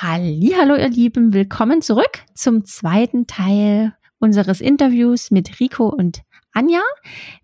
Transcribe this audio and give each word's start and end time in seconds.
Hallo, 0.00 0.76
ihr 0.76 0.90
Lieben, 0.90 1.32
willkommen 1.32 1.82
zurück 1.82 2.20
zum 2.32 2.64
zweiten 2.64 3.26
Teil 3.26 3.94
unseres 4.20 4.60
Interviews 4.60 5.32
mit 5.32 5.58
Rico 5.58 5.88
und 5.88 6.22
Anja. 6.52 6.82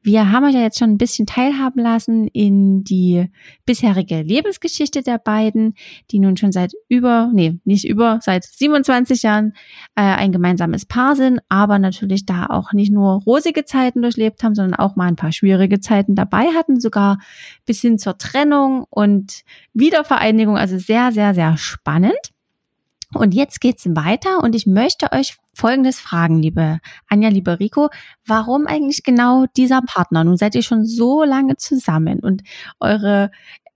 Wir 0.02 0.30
haben 0.30 0.44
euch 0.44 0.54
ja 0.54 0.60
jetzt 0.60 0.78
schon 0.78 0.90
ein 0.90 0.98
bisschen 0.98 1.26
teilhaben 1.26 1.82
lassen 1.82 2.28
in 2.28 2.84
die 2.84 3.28
bisherige 3.66 4.22
Lebensgeschichte 4.22 5.02
der 5.02 5.18
beiden, 5.18 5.74
die 6.12 6.20
nun 6.20 6.36
schon 6.36 6.52
seit 6.52 6.72
über, 6.88 7.28
nee, 7.34 7.58
nicht 7.64 7.88
über, 7.88 8.20
seit 8.22 8.44
27 8.44 9.24
Jahren 9.24 9.54
äh, 9.96 10.02
ein 10.02 10.30
gemeinsames 10.30 10.86
Paar 10.86 11.16
sind, 11.16 11.40
aber 11.48 11.80
natürlich 11.80 12.24
da 12.24 12.46
auch 12.46 12.72
nicht 12.72 12.92
nur 12.92 13.20
rosige 13.24 13.64
Zeiten 13.64 14.00
durchlebt 14.00 14.44
haben, 14.44 14.54
sondern 14.54 14.78
auch 14.78 14.94
mal 14.94 15.08
ein 15.08 15.16
paar 15.16 15.32
schwierige 15.32 15.80
Zeiten 15.80 16.14
dabei 16.14 16.46
hatten, 16.54 16.78
sogar 16.78 17.18
bis 17.66 17.80
hin 17.80 17.98
zur 17.98 18.16
Trennung 18.16 18.86
und 18.90 19.42
Wiedervereinigung. 19.72 20.56
Also 20.56 20.78
sehr, 20.78 21.10
sehr, 21.10 21.34
sehr 21.34 21.56
spannend. 21.56 22.33
Und 23.14 23.34
jetzt 23.34 23.60
geht's 23.60 23.86
weiter 23.86 24.42
und 24.42 24.54
ich 24.54 24.66
möchte 24.66 25.12
euch 25.12 25.36
Folgendes 25.54 26.00
fragen, 26.00 26.40
liebe 26.40 26.80
Anja, 27.08 27.28
liebe 27.28 27.60
Rico. 27.60 27.88
Warum 28.26 28.66
eigentlich 28.66 29.04
genau 29.04 29.46
dieser 29.56 29.80
Partner? 29.82 30.24
Nun 30.24 30.36
seid 30.36 30.54
ihr 30.54 30.62
schon 30.62 30.84
so 30.84 31.22
lange 31.22 31.56
zusammen 31.56 32.20
und 32.20 32.42
eure 32.80 33.30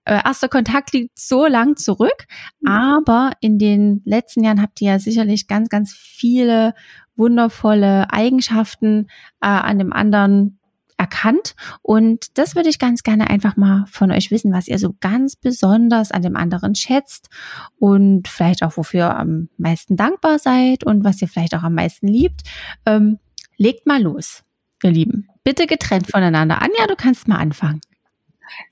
äh, 0.05 0.21
erster 0.25 0.48
Kontakt 0.48 0.93
liegt 0.93 1.19
so 1.19 1.47
lang 1.47 1.77
zurück, 1.77 2.27
mhm. 2.61 2.71
aber 2.71 3.33
in 3.41 3.59
den 3.59 4.03
letzten 4.05 4.43
Jahren 4.43 4.62
habt 4.62 4.81
ihr 4.81 4.93
ja 4.93 4.98
sicherlich 4.98 5.47
ganz, 5.47 5.69
ganz 5.69 5.93
viele 5.93 6.75
wundervolle 7.15 8.11
Eigenschaften 8.11 9.09
äh, 9.41 9.47
an 9.48 9.79
dem 9.79 9.93
anderen 9.93 10.58
erkannt. 10.98 11.55
Und 11.80 12.37
das 12.37 12.55
würde 12.55 12.69
ich 12.69 12.79
ganz 12.79 13.02
gerne 13.02 13.30
einfach 13.30 13.56
mal 13.56 13.84
von 13.91 14.11
euch 14.11 14.30
wissen, 14.30 14.52
was 14.52 14.69
ihr 14.69 14.79
so 14.79 14.95
ganz 15.01 15.37
besonders 15.37 16.11
an 16.11 16.23
dem 16.23 16.37
anderen 16.37 16.75
schätzt 16.75 17.30
und 17.79 18.29
vielleicht 18.29 18.62
auch 18.62 18.77
wofür 18.77 18.98
ihr 18.98 19.16
am 19.16 19.48
meisten 19.56 19.97
dankbar 19.97 20.39
seid 20.39 20.84
und 20.84 21.05
was 21.05 21.23
ihr 21.23 21.29
vielleicht 21.29 21.55
auch 21.55 21.62
am 21.62 21.75
meisten 21.75 22.08
liebt. 22.08 22.42
Ähm, 22.84 23.19
legt 23.56 23.86
mal 23.86 24.03
los, 24.03 24.42
ihr 24.83 24.91
Lieben. 24.91 25.28
Bitte 25.45 25.67
getrennt 25.67 26.11
voneinander. 26.11 26.61
Anja, 26.61 26.86
du 26.86 26.97
kannst 26.97 27.28
mal 27.28 27.39
anfangen. 27.39 27.80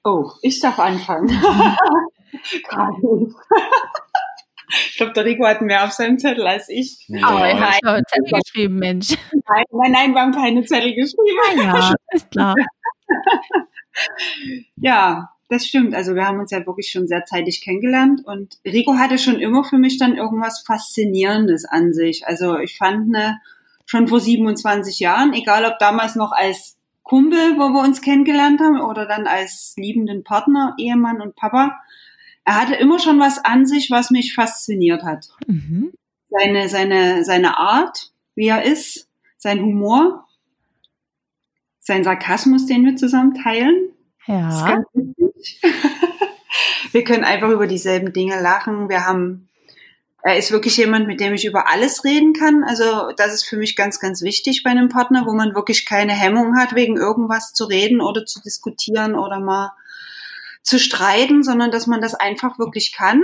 Oh, 0.04 0.30
ich 0.42 0.60
darf 0.60 0.78
anfangen. 0.78 1.28
Ich 4.68 4.96
glaube, 4.96 5.12
der 5.12 5.24
Rico 5.24 5.46
hat 5.46 5.62
mehr 5.62 5.84
auf 5.84 5.92
seinem 5.92 6.18
Zettel 6.18 6.46
als 6.46 6.68
ich. 6.68 7.04
Ja. 7.08 7.26
Aber 7.28 7.50
ich 7.50 7.60
habe 7.60 8.02
Zettel 8.06 8.40
geschrieben, 8.42 8.76
Mensch. 8.76 9.10
Nein, 9.32 9.64
nein, 9.70 9.92
nein, 9.92 10.12
wir 10.12 10.20
haben 10.20 10.32
keine 10.32 10.64
Zettel 10.64 10.94
geschrieben. 10.94 11.62
Ja, 11.62 11.94
ist 12.10 12.30
klar. 12.30 12.54
ja, 14.76 15.30
das 15.48 15.66
stimmt. 15.66 15.94
Also 15.94 16.14
wir 16.14 16.26
haben 16.26 16.40
uns 16.40 16.50
ja 16.50 16.66
wirklich 16.66 16.90
schon 16.90 17.06
sehr 17.06 17.24
zeitig 17.24 17.62
kennengelernt 17.62 18.22
und 18.24 18.58
Rico 18.64 18.94
hatte 18.94 19.18
schon 19.18 19.38
immer 19.38 19.64
für 19.64 19.78
mich 19.78 19.98
dann 19.98 20.16
irgendwas 20.16 20.64
Faszinierendes 20.66 21.64
an 21.64 21.92
sich. 21.92 22.26
Also 22.26 22.58
ich 22.58 22.76
fand 22.76 23.08
ne, 23.08 23.38
schon 23.84 24.08
vor 24.08 24.20
27 24.20 24.98
Jahren, 24.98 25.32
egal 25.32 25.64
ob 25.64 25.78
damals 25.78 26.16
noch 26.16 26.32
als 26.32 26.76
Kumpel, 27.04 27.56
wo 27.56 27.68
wir 27.68 27.82
uns 27.82 28.02
kennengelernt 28.02 28.60
haben, 28.60 28.80
oder 28.80 29.06
dann 29.06 29.28
als 29.28 29.74
liebenden 29.76 30.24
Partner, 30.24 30.74
Ehemann 30.76 31.20
und 31.20 31.36
Papa, 31.36 31.78
er 32.46 32.60
hatte 32.60 32.74
immer 32.76 33.00
schon 33.00 33.18
was 33.18 33.44
an 33.44 33.66
sich, 33.66 33.90
was 33.90 34.10
mich 34.10 34.34
fasziniert 34.34 35.02
hat. 35.02 35.26
Mhm. 35.46 35.92
Seine, 36.30 36.68
seine, 36.68 37.24
seine 37.24 37.58
Art, 37.58 38.12
wie 38.36 38.46
er 38.46 38.64
ist, 38.64 39.08
sein 39.36 39.60
Humor, 39.60 40.24
sein 41.80 42.04
Sarkasmus, 42.04 42.66
den 42.66 42.84
wir 42.84 42.96
zusammen 42.96 43.34
teilen. 43.34 43.90
Ja. 44.26 44.84
wir 46.92 47.04
können 47.04 47.24
einfach 47.24 47.50
über 47.50 47.66
dieselben 47.66 48.12
Dinge 48.12 48.40
lachen. 48.40 48.88
Wir 48.88 49.04
haben, 49.04 49.48
er 50.22 50.36
ist 50.36 50.52
wirklich 50.52 50.76
jemand, 50.76 51.08
mit 51.08 51.18
dem 51.18 51.34
ich 51.34 51.46
über 51.46 51.68
alles 51.68 52.04
reden 52.04 52.32
kann. 52.32 52.62
Also 52.62 53.10
das 53.16 53.34
ist 53.34 53.44
für 53.44 53.56
mich 53.56 53.74
ganz, 53.74 53.98
ganz 53.98 54.22
wichtig 54.22 54.62
bei 54.62 54.70
einem 54.70 54.88
Partner, 54.88 55.26
wo 55.26 55.32
man 55.32 55.56
wirklich 55.56 55.84
keine 55.84 56.12
Hemmung 56.12 56.56
hat, 56.56 56.76
wegen 56.76 56.96
irgendwas 56.96 57.52
zu 57.52 57.64
reden 57.64 58.00
oder 58.00 58.24
zu 58.24 58.40
diskutieren 58.40 59.16
oder 59.16 59.40
mal 59.40 59.72
zu 60.66 60.80
streiten, 60.80 61.44
sondern 61.44 61.70
dass 61.70 61.86
man 61.86 62.00
das 62.00 62.14
einfach 62.14 62.58
wirklich 62.58 62.92
kann, 62.92 63.22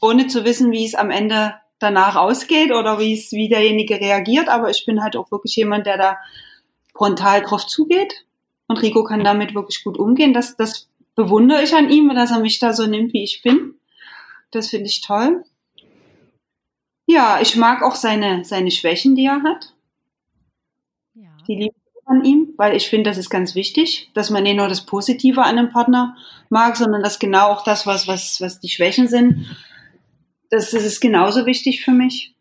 ohne 0.00 0.26
zu 0.26 0.44
wissen, 0.44 0.70
wie 0.72 0.84
es 0.84 0.94
am 0.94 1.10
Ende 1.10 1.54
danach 1.78 2.16
ausgeht 2.16 2.70
oder 2.70 2.98
wie 2.98 3.14
es, 3.14 3.32
wie 3.32 3.48
derjenige 3.48 3.98
reagiert. 3.98 4.50
Aber 4.50 4.68
ich 4.68 4.84
bin 4.84 5.02
halt 5.02 5.16
auch 5.16 5.30
wirklich 5.30 5.56
jemand, 5.56 5.86
der 5.86 5.96
da 5.96 6.18
frontal 6.94 7.42
drauf 7.42 7.66
zugeht. 7.66 8.26
Und 8.66 8.82
Rico 8.82 9.04
kann 9.04 9.24
damit 9.24 9.54
wirklich 9.54 9.84
gut 9.84 9.98
umgehen. 9.98 10.34
Das, 10.34 10.56
das 10.56 10.90
bewundere 11.14 11.62
ich 11.62 11.74
an 11.74 11.88
ihm, 11.88 12.14
dass 12.14 12.30
er 12.30 12.40
mich 12.40 12.58
da 12.58 12.74
so 12.74 12.86
nimmt, 12.86 13.14
wie 13.14 13.24
ich 13.24 13.40
bin. 13.42 13.76
Das 14.50 14.68
finde 14.68 14.86
ich 14.86 15.00
toll. 15.00 15.44
Ja, 17.06 17.40
ich 17.40 17.56
mag 17.56 17.82
auch 17.82 17.94
seine, 17.94 18.44
seine 18.44 18.70
Schwächen, 18.70 19.14
die 19.16 19.24
er 19.24 19.42
hat. 19.42 19.72
Ja. 21.14 21.30
Die 21.48 21.54
liebe 21.54 21.75
an 22.06 22.24
ihm, 22.24 22.54
weil 22.56 22.76
ich 22.76 22.88
finde, 22.88 23.10
das 23.10 23.18
ist 23.18 23.30
ganz 23.30 23.54
wichtig, 23.54 24.10
dass 24.14 24.30
man 24.30 24.44
nicht 24.44 24.56
nur 24.56 24.68
das 24.68 24.86
Positive 24.86 25.42
an 25.42 25.58
einem 25.58 25.70
Partner 25.70 26.16
mag, 26.48 26.76
sondern 26.76 27.02
dass 27.02 27.18
genau 27.18 27.48
auch 27.48 27.64
das, 27.64 27.86
was, 27.86 28.08
was, 28.08 28.40
was 28.40 28.60
die 28.60 28.68
Schwächen 28.68 29.08
sind, 29.08 29.46
das, 30.50 30.70
das 30.70 30.84
ist 30.84 31.00
genauso 31.00 31.46
wichtig 31.46 31.84
für 31.84 31.90
mich. 31.90 32.34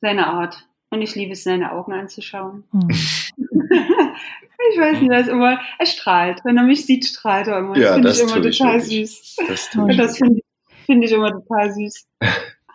Seine 0.00 0.26
Art. 0.26 0.66
Und 0.90 1.00
ich 1.00 1.14
liebe 1.14 1.32
es, 1.32 1.44
seine 1.44 1.72
Augen 1.72 1.92
anzuschauen. 1.92 2.64
Mhm. 2.72 2.90
ich 4.72 4.78
weiß 4.78 5.00
nicht, 5.00 5.10
er 5.10 5.20
ist 5.20 5.28
immer, 5.28 5.60
er 5.78 5.86
strahlt. 5.86 6.44
Wenn 6.44 6.56
er 6.56 6.64
mich 6.64 6.86
sieht, 6.86 7.04
strahlt 7.04 7.48
er 7.48 7.58
immer. 7.58 7.74
Das 7.74 7.94
finde 7.94 8.10
ich 8.10 8.20
immer 8.20 8.42
total 8.42 8.80
süß. 8.80 9.36
Das, 9.48 9.70
das 9.96 10.18
finde 10.18 10.38
ich, 10.38 10.84
find 10.86 11.04
ich 11.04 11.12
immer 11.12 11.30
total 11.30 11.72
süß. 11.72 12.06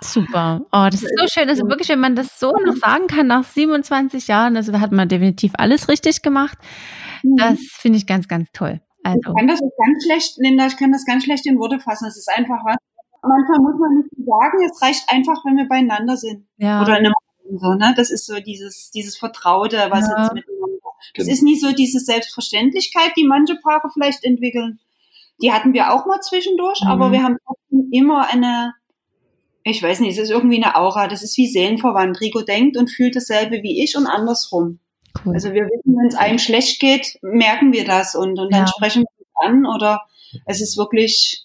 Super. 0.02 0.62
Oh, 0.72 0.88
das 0.92 1.02
ist 1.04 1.14
so 1.18 1.26
schön. 1.28 1.50
Also 1.50 1.68
wirklich, 1.68 1.90
wenn 1.90 2.00
man 2.00 2.16
das 2.16 2.40
so 2.40 2.52
noch 2.66 2.76
sagen 2.76 3.08
kann 3.08 3.28
nach 3.28 3.44
27 3.44 4.28
Jahren, 4.28 4.56
also 4.56 4.72
da 4.72 4.80
hat 4.80 4.92
man 4.92 5.10
definitiv 5.10 5.54
alles 5.58 5.90
richtig 5.90 6.22
gemacht. 6.22 6.58
Das 7.24 7.54
mhm. 7.54 7.58
finde 7.58 7.98
ich 7.98 8.06
ganz, 8.06 8.28
ganz 8.28 8.50
toll. 8.54 8.82
Also. 9.04 9.20
Ich 9.20 9.36
kann 9.36 9.48
das 9.48 9.60
ganz 9.60 10.04
schlecht, 10.04 10.34
Linda, 10.38 10.68
ich 10.68 10.78
kann 10.78 10.92
das 10.92 11.06
ganz 11.06 11.24
schlecht 11.24 11.46
in 11.48 11.58
Worte 11.58 11.80
fassen. 11.80 12.08
Es 12.08 12.18
ist 12.18 12.30
einfach 12.30 12.64
was. 12.66 12.78
Manchmal 13.24 13.60
muss 13.60 13.80
man 13.80 13.98
nicht 13.98 14.10
sagen, 14.28 14.58
es 14.66 14.82
reicht 14.82 15.04
einfach, 15.12 15.44
wenn 15.46 15.58
wir 15.58 15.68
beieinander 15.68 16.16
sind. 16.16 16.46
Ja. 16.58 16.82
Oder 16.82 17.00
in 17.00 17.06
einem 17.06 17.14
so, 17.56 17.74
ne? 17.74 17.94
Das 17.96 18.12
ist 18.12 18.26
so 18.26 18.40
dieses, 18.40 18.92
dieses 18.92 19.18
Vertraute, 19.18 19.78
was 19.90 20.08
ja. 20.08 20.22
jetzt 20.22 20.34
miteinander. 20.34 20.68
Das 21.16 21.26
genau. 21.26 21.34
ist 21.34 21.44
nicht 21.44 21.62
so 21.62 21.72
diese 21.72 22.00
Selbstverständlichkeit, 22.00 23.14
die 23.16 23.26
manche 23.26 23.56
Paare 23.56 23.90
vielleicht 23.94 24.24
entwickeln. 24.24 24.80
Die 25.42 25.52
hatten 25.52 25.74
wir 25.74 25.94
auch 25.94 26.06
mal 26.06 26.20
zwischendurch, 26.22 26.82
mhm. 26.84 26.90
aber 26.90 27.12
wir 27.12 27.24
haben 27.24 27.38
immer 27.92 28.28
eine, 28.28 28.74
ich 29.64 29.84
weiß 29.84 30.00
nicht, 30.00 30.12
es 30.12 30.18
ist 30.18 30.30
irgendwie 30.30 30.64
eine 30.64 30.76
Aura, 30.76 31.08
das 31.08 31.24
ist 31.24 31.38
wie 31.38 31.48
seelenverwandt. 31.48 32.22
Rico 32.22 32.42
denkt 32.42 32.78
und 32.78 32.90
fühlt 32.90 33.16
dasselbe 33.16 33.64
wie 33.64 33.84
ich 33.84 33.98
und 33.98 34.08
andersrum. 34.08 34.80
Cool. 35.26 35.34
Also 35.34 35.54
wir 35.54 35.64
wissen, 35.64 35.96
wenn 35.98 36.08
es 36.08 36.16
einem 36.16 36.40
schlecht 36.40 36.80
geht, 36.80 37.18
merken 37.22 37.74
wir 37.74 37.86
das 37.86 38.16
und, 38.16 38.40
und 38.40 38.54
dann 38.54 38.62
ja. 38.62 38.68
sprechen 38.68 39.04
wir 39.04 39.10
es 39.20 39.28
an 39.48 39.66
oder 39.66 40.02
es 40.46 40.62
ist 40.62 40.78
wirklich. 40.78 41.44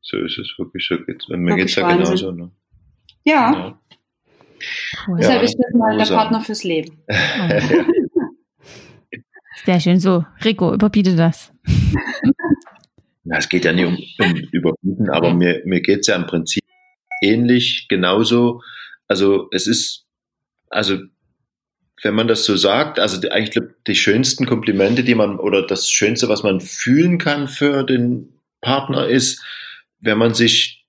So 0.00 0.16
ist 0.18 0.38
es 0.38 0.54
wirklich, 0.58 0.86
so 0.86 0.96
geht's. 0.98 1.28
Mir 1.28 1.56
geht's 1.56 1.74
ja 1.76 1.84
Wahnsinn. 1.84 2.04
genauso, 2.04 2.32
ne? 2.32 2.50
Ja. 3.24 3.52
ja. 3.52 3.78
Cool. 5.06 5.18
Deshalb 5.18 5.42
ist 5.42 5.56
das 5.58 5.74
mal 5.74 5.96
der 5.96 6.04
Partner 6.04 6.40
fürs 6.40 6.64
Leben. 6.64 7.02
Sehr 9.64 9.80
schön. 9.80 10.00
So, 10.00 10.24
Rico, 10.44 10.72
überbiete 10.74 11.14
das. 11.14 11.52
Na, 13.24 13.38
es 13.38 13.48
geht 13.48 13.64
ja 13.64 13.72
nicht 13.72 13.86
um, 13.86 13.96
um 13.96 14.36
Überbieten, 14.50 15.08
aber 15.10 15.32
mir, 15.32 15.62
mir 15.64 15.80
geht 15.80 16.00
es 16.00 16.08
ja 16.08 16.16
im 16.16 16.26
Prinzip 16.26 16.61
ähnlich, 17.22 17.86
genauso. 17.88 18.62
Also 19.08 19.48
es 19.52 19.66
ist, 19.66 20.06
also 20.68 20.98
wenn 22.02 22.14
man 22.14 22.28
das 22.28 22.44
so 22.44 22.56
sagt, 22.56 22.98
also 22.98 23.20
die, 23.20 23.30
eigentlich 23.30 23.64
die 23.86 23.94
schönsten 23.94 24.46
Komplimente, 24.46 25.04
die 25.04 25.14
man 25.14 25.38
oder 25.38 25.66
das 25.66 25.90
Schönste, 25.90 26.28
was 26.28 26.42
man 26.42 26.60
fühlen 26.60 27.18
kann 27.18 27.48
für 27.48 27.84
den 27.84 28.40
Partner 28.60 29.06
ist, 29.06 29.42
wenn 30.00 30.18
man 30.18 30.34
sich 30.34 30.84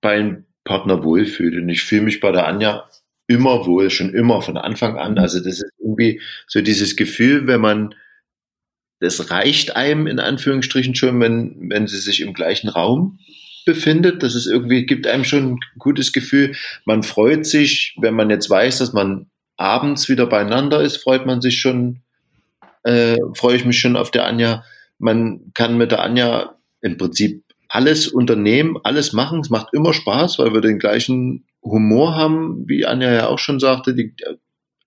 bei 0.00 0.12
einem 0.12 0.44
Partner 0.64 1.02
wohlfühlt. 1.02 1.56
Und 1.56 1.68
ich 1.68 1.82
fühle 1.82 2.02
mich 2.02 2.20
bei 2.20 2.30
der 2.30 2.46
Anja 2.46 2.88
immer 3.26 3.66
wohl, 3.66 3.90
schon 3.90 4.14
immer 4.14 4.42
von 4.42 4.56
Anfang 4.56 4.96
an. 4.96 5.18
Also 5.18 5.38
das 5.38 5.60
ist 5.60 5.72
irgendwie 5.78 6.20
so 6.46 6.60
dieses 6.60 6.96
Gefühl, 6.96 7.46
wenn 7.46 7.60
man, 7.60 7.94
das 9.00 9.30
reicht 9.30 9.76
einem 9.76 10.06
in 10.06 10.20
Anführungsstrichen 10.20 10.94
schon, 10.94 11.20
wenn, 11.20 11.70
wenn 11.70 11.86
sie 11.86 11.98
sich 11.98 12.20
im 12.20 12.32
gleichen 12.32 12.68
Raum 12.68 13.18
befindet. 13.68 14.22
Das 14.22 14.34
ist 14.34 14.46
irgendwie, 14.46 14.86
gibt 14.86 15.06
einem 15.06 15.24
schon 15.24 15.52
ein 15.52 15.60
gutes 15.78 16.14
Gefühl. 16.14 16.56
Man 16.86 17.02
freut 17.02 17.44
sich, 17.44 17.94
wenn 18.00 18.14
man 18.14 18.30
jetzt 18.30 18.48
weiß, 18.48 18.78
dass 18.78 18.94
man 18.94 19.26
abends 19.58 20.08
wieder 20.08 20.26
beieinander 20.26 20.80
ist, 20.80 20.96
freut 20.96 21.26
man 21.26 21.42
sich 21.42 21.60
schon, 21.60 22.00
äh, 22.82 23.18
freue 23.34 23.56
ich 23.56 23.66
mich 23.66 23.78
schon 23.78 23.94
auf 23.94 24.10
der 24.10 24.24
Anja. 24.26 24.64
Man 24.98 25.52
kann 25.52 25.76
mit 25.76 25.92
der 25.92 26.00
Anja 26.00 26.54
im 26.80 26.96
Prinzip 26.96 27.44
alles 27.68 28.08
unternehmen, 28.08 28.78
alles 28.84 29.12
machen. 29.12 29.40
Es 29.40 29.50
macht 29.50 29.74
immer 29.74 29.92
Spaß, 29.92 30.38
weil 30.38 30.54
wir 30.54 30.62
den 30.62 30.78
gleichen 30.78 31.44
Humor 31.62 32.16
haben, 32.16 32.66
wie 32.66 32.86
Anja 32.86 33.12
ja 33.12 33.26
auch 33.26 33.38
schon 33.38 33.60
sagte, 33.60 33.94
die, 33.94 34.14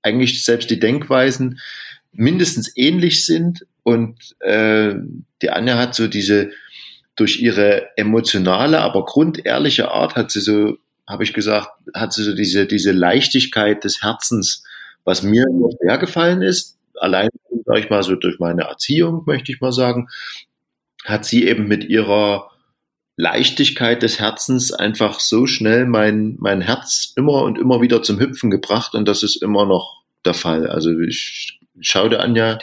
eigentlich 0.01 0.43
selbst 0.43 0.71
die 0.71 0.79
Denkweisen 0.79 1.59
mindestens 2.11 2.75
ähnlich 2.75 3.23
sind. 3.25 3.67
Und 3.83 4.17
äh, 4.39 4.95
die 5.43 5.51
Anja 5.51 5.77
hat 5.77 5.93
so 5.93 6.07
diese 6.07 6.49
durch 7.15 7.41
ihre 7.41 7.89
emotionale, 7.97 8.79
aber 8.79 9.05
grundehrliche 9.05 9.91
Art 9.91 10.15
hat 10.15 10.31
sie 10.31 10.41
so, 10.41 10.77
habe 11.07 11.23
ich 11.23 11.33
gesagt, 11.33 11.69
hat 11.93 12.13
sie 12.13 12.23
so 12.23 12.33
diese, 12.33 12.65
diese 12.65 12.91
Leichtigkeit 12.91 13.83
des 13.83 14.01
Herzens, 14.01 14.63
was 15.03 15.23
mir 15.23 15.45
immer 15.49 15.69
schwer 15.71 15.97
gefallen 15.97 16.41
ist, 16.41 16.77
allein, 16.99 17.29
sag 17.65 17.79
ich 17.79 17.89
mal, 17.89 18.03
so 18.03 18.15
durch 18.15 18.39
meine 18.39 18.63
Erziehung, 18.63 19.23
möchte 19.25 19.51
ich 19.51 19.59
mal 19.59 19.71
sagen, 19.71 20.07
hat 21.03 21.25
sie 21.25 21.47
eben 21.47 21.67
mit 21.67 21.83
ihrer 21.83 22.51
Leichtigkeit 23.17 24.01
des 24.03 24.19
Herzens 24.19 24.71
einfach 24.71 25.19
so 25.19 25.45
schnell 25.45 25.85
mein, 25.85 26.37
mein 26.39 26.61
Herz 26.61 27.13
immer 27.15 27.43
und 27.43 27.57
immer 27.57 27.81
wieder 27.81 28.01
zum 28.03 28.19
Hüpfen 28.19 28.49
gebracht 28.49 28.95
und 28.95 29.07
das 29.07 29.23
ist 29.23 29.41
immer 29.41 29.65
noch 29.65 30.01
der 30.25 30.33
Fall. 30.33 30.67
Also 30.67 30.97
ich 31.01 31.59
schaue 31.79 32.09
dir 32.09 32.19
Anja 32.19 32.59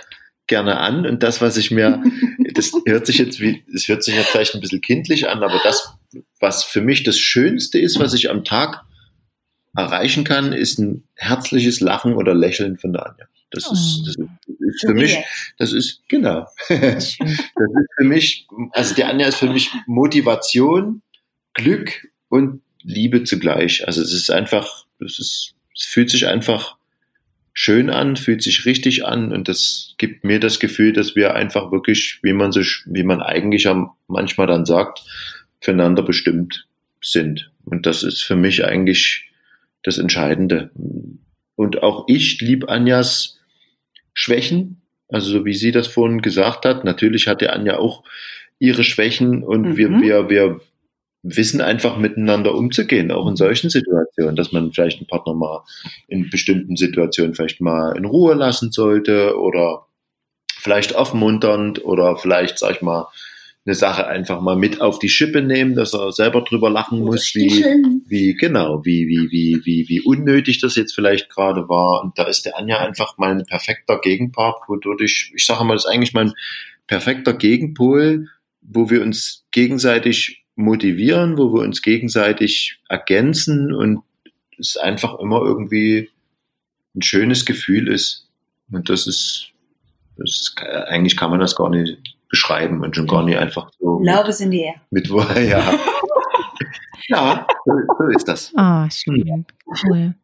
gerne 0.46 0.78
an 0.78 1.06
und 1.06 1.22
das, 1.22 1.40
was 1.40 1.56
ich 1.56 1.70
mir, 1.70 2.02
das 2.58 2.72
hört 2.86 3.06
sich 3.06 3.18
jetzt 3.18 3.40
wie, 3.40 3.64
das 3.72 3.86
hört 3.86 4.02
sich 4.02 4.14
jetzt 4.14 4.30
vielleicht 4.30 4.54
ein 4.54 4.60
bisschen 4.60 4.80
kindlich 4.80 5.28
an, 5.28 5.42
aber 5.42 5.60
das, 5.62 5.94
was 6.40 6.64
für 6.64 6.80
mich 6.80 7.04
das 7.04 7.18
Schönste 7.18 7.78
ist, 7.78 7.98
was 8.00 8.14
ich 8.14 8.30
am 8.30 8.44
Tag 8.44 8.84
erreichen 9.76 10.24
kann, 10.24 10.52
ist 10.52 10.78
ein 10.78 11.04
herzliches 11.14 11.80
Lachen 11.80 12.14
oder 12.14 12.34
Lächeln 12.34 12.78
von 12.78 12.92
der 12.92 13.06
Anja. 13.06 13.26
Das 13.50 13.64
ist, 13.70 14.02
das 14.06 14.16
ist 14.16 14.80
für 14.80 14.92
mich, 14.92 15.16
das 15.56 15.72
ist, 15.72 16.02
genau. 16.08 16.46
Das 16.68 17.16
ist 17.16 17.18
für 17.96 18.04
mich, 18.04 18.46
also 18.72 18.94
die 18.94 19.04
Anja 19.04 19.28
ist 19.28 19.36
für 19.36 19.50
mich 19.50 19.70
Motivation, 19.86 21.02
Glück 21.54 22.08
und 22.28 22.62
Liebe 22.82 23.24
zugleich. 23.24 23.86
Also 23.86 24.02
es 24.02 24.12
ist 24.12 24.30
einfach, 24.30 24.84
es 24.98 25.18
ist, 25.18 25.54
es 25.74 25.84
fühlt 25.84 26.10
sich 26.10 26.26
einfach 26.26 26.77
schön 27.60 27.90
an, 27.90 28.14
fühlt 28.14 28.40
sich 28.40 28.66
richtig 28.66 29.04
an 29.04 29.32
und 29.32 29.48
das 29.48 29.96
gibt 29.98 30.22
mir 30.22 30.38
das 30.38 30.60
Gefühl, 30.60 30.92
dass 30.92 31.16
wir 31.16 31.34
einfach 31.34 31.72
wirklich, 31.72 32.20
wie 32.22 32.32
man 32.32 32.52
sich, 32.52 32.84
wie 32.86 33.02
man 33.02 33.20
eigentlich 33.20 33.68
manchmal 34.06 34.46
dann 34.46 34.64
sagt, 34.64 35.02
füreinander 35.60 36.04
bestimmt 36.04 36.68
sind. 37.02 37.50
Und 37.64 37.84
das 37.84 38.04
ist 38.04 38.22
für 38.22 38.36
mich 38.36 38.64
eigentlich 38.64 39.32
das 39.82 39.98
Entscheidende. 39.98 40.70
Und 41.56 41.82
auch 41.82 42.04
ich 42.06 42.40
liebe 42.40 42.68
Anjas 42.68 43.40
Schwächen. 44.14 44.80
Also 45.08 45.28
so 45.32 45.44
wie 45.44 45.54
sie 45.54 45.72
das 45.72 45.88
vorhin 45.88 46.22
gesagt 46.22 46.64
hat, 46.64 46.84
natürlich 46.84 47.26
hat 47.26 47.40
der 47.40 47.54
Anja 47.54 47.78
auch 47.78 48.04
ihre 48.60 48.84
Schwächen 48.84 49.42
und 49.42 49.62
mhm. 49.62 49.76
wir, 49.76 49.90
wir, 50.00 50.30
wir 50.30 50.60
wissen 51.22 51.60
einfach 51.60 51.98
miteinander 51.98 52.54
umzugehen, 52.54 53.10
auch 53.10 53.28
in 53.28 53.36
solchen 53.36 53.70
Situationen, 53.70 54.36
dass 54.36 54.52
man 54.52 54.72
vielleicht 54.72 54.98
einen 54.98 55.08
Partner 55.08 55.34
mal 55.34 55.64
in 56.06 56.30
bestimmten 56.30 56.76
Situationen 56.76 57.34
vielleicht 57.34 57.60
mal 57.60 57.96
in 57.96 58.04
Ruhe 58.04 58.34
lassen 58.34 58.70
sollte 58.70 59.38
oder 59.38 59.86
vielleicht 60.60 60.94
aufmunternd 60.94 61.84
oder 61.84 62.16
vielleicht, 62.16 62.58
sag 62.58 62.76
ich 62.76 62.82
mal, 62.82 63.08
eine 63.68 63.74
Sache 63.74 64.06
einfach 64.06 64.40
mal 64.40 64.56
mit 64.56 64.80
auf 64.80 64.98
die 64.98 65.10
Schippe 65.10 65.42
nehmen, 65.42 65.74
dass 65.74 65.92
er 65.92 66.10
selber 66.10 66.40
drüber 66.40 66.70
lachen 66.70 67.00
muss, 67.00 67.34
wie, 67.34 67.62
wie, 68.06 68.34
genau, 68.34 68.84
wie, 68.84 69.06
wie, 69.08 69.30
wie, 69.30 69.60
wie, 69.64 69.88
wie 69.88 70.00
unnötig 70.00 70.60
das 70.60 70.74
jetzt 70.74 70.94
vielleicht 70.94 71.28
gerade 71.28 71.68
war. 71.68 72.02
Und 72.02 72.18
da 72.18 72.24
ist 72.24 72.46
der 72.46 72.56
Anja 72.56 72.78
einfach 72.78 73.18
mein 73.18 73.44
perfekter 73.44 74.00
Gegenpart, 74.00 74.62
wodurch 74.68 75.02
ich, 75.02 75.32
ich 75.34 75.44
sage 75.44 75.64
mal, 75.64 75.74
das 75.74 75.84
ist 75.84 75.90
eigentlich 75.90 76.14
mein 76.14 76.32
perfekter 76.86 77.34
Gegenpol, 77.34 78.28
wo 78.62 78.88
wir 78.88 79.02
uns 79.02 79.44
gegenseitig 79.50 80.46
motivieren, 80.58 81.38
wo 81.38 81.54
wir 81.54 81.62
uns 81.62 81.82
gegenseitig 81.82 82.80
ergänzen 82.88 83.72
und 83.72 84.02
es 84.58 84.76
einfach 84.76 85.18
immer 85.20 85.40
irgendwie 85.40 86.10
ein 86.96 87.02
schönes 87.02 87.46
Gefühl 87.46 87.86
ist. 87.86 88.28
Und 88.70 88.90
das 88.90 89.06
ist, 89.06 89.52
das 90.16 90.30
ist 90.30 90.56
eigentlich 90.88 91.16
kann 91.16 91.30
man 91.30 91.38
das 91.38 91.54
gar 91.54 91.70
nicht 91.70 91.98
beschreiben 92.28 92.82
und 92.82 92.96
schon 92.96 93.06
gar 93.06 93.22
nicht 93.22 93.38
einfach 93.38 93.70
so. 93.78 94.02
Is 94.28 94.40
in 94.40 94.50
the 94.50 94.62
air. 94.62 94.74
Mit 94.90 95.08
wo, 95.10 95.20
ja. 95.40 95.62
ja, 97.06 97.46
so, 97.64 97.72
so, 97.96 98.04
ist 98.06 98.26
das. 98.26 98.52
Ah, 98.56 98.84
oh, 98.84 98.88
schön. 98.90 99.46
Cool. 99.84 100.14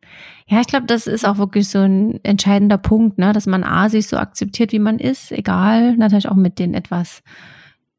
Ja, 0.49 0.61
ich 0.61 0.67
glaube, 0.67 0.87
das 0.87 1.07
ist 1.07 1.25
auch 1.25 1.39
wirklich 1.39 1.69
so 1.69 1.79
ein 1.79 2.19
entscheidender 2.25 2.77
Punkt, 2.77 3.19
ne, 3.19 3.33
dass 3.33 3.47
man 3.47 3.63
A 3.63 3.89
sich 3.89 4.09
so 4.09 4.17
akzeptiert, 4.17 4.73
wie 4.73 4.81
man 4.81 4.99
ist, 4.99 5.31
egal, 5.31 5.97
natürlich 5.97 6.29
auch 6.29 6.35
mit 6.35 6.59
den 6.59 6.75
etwas 6.75 7.23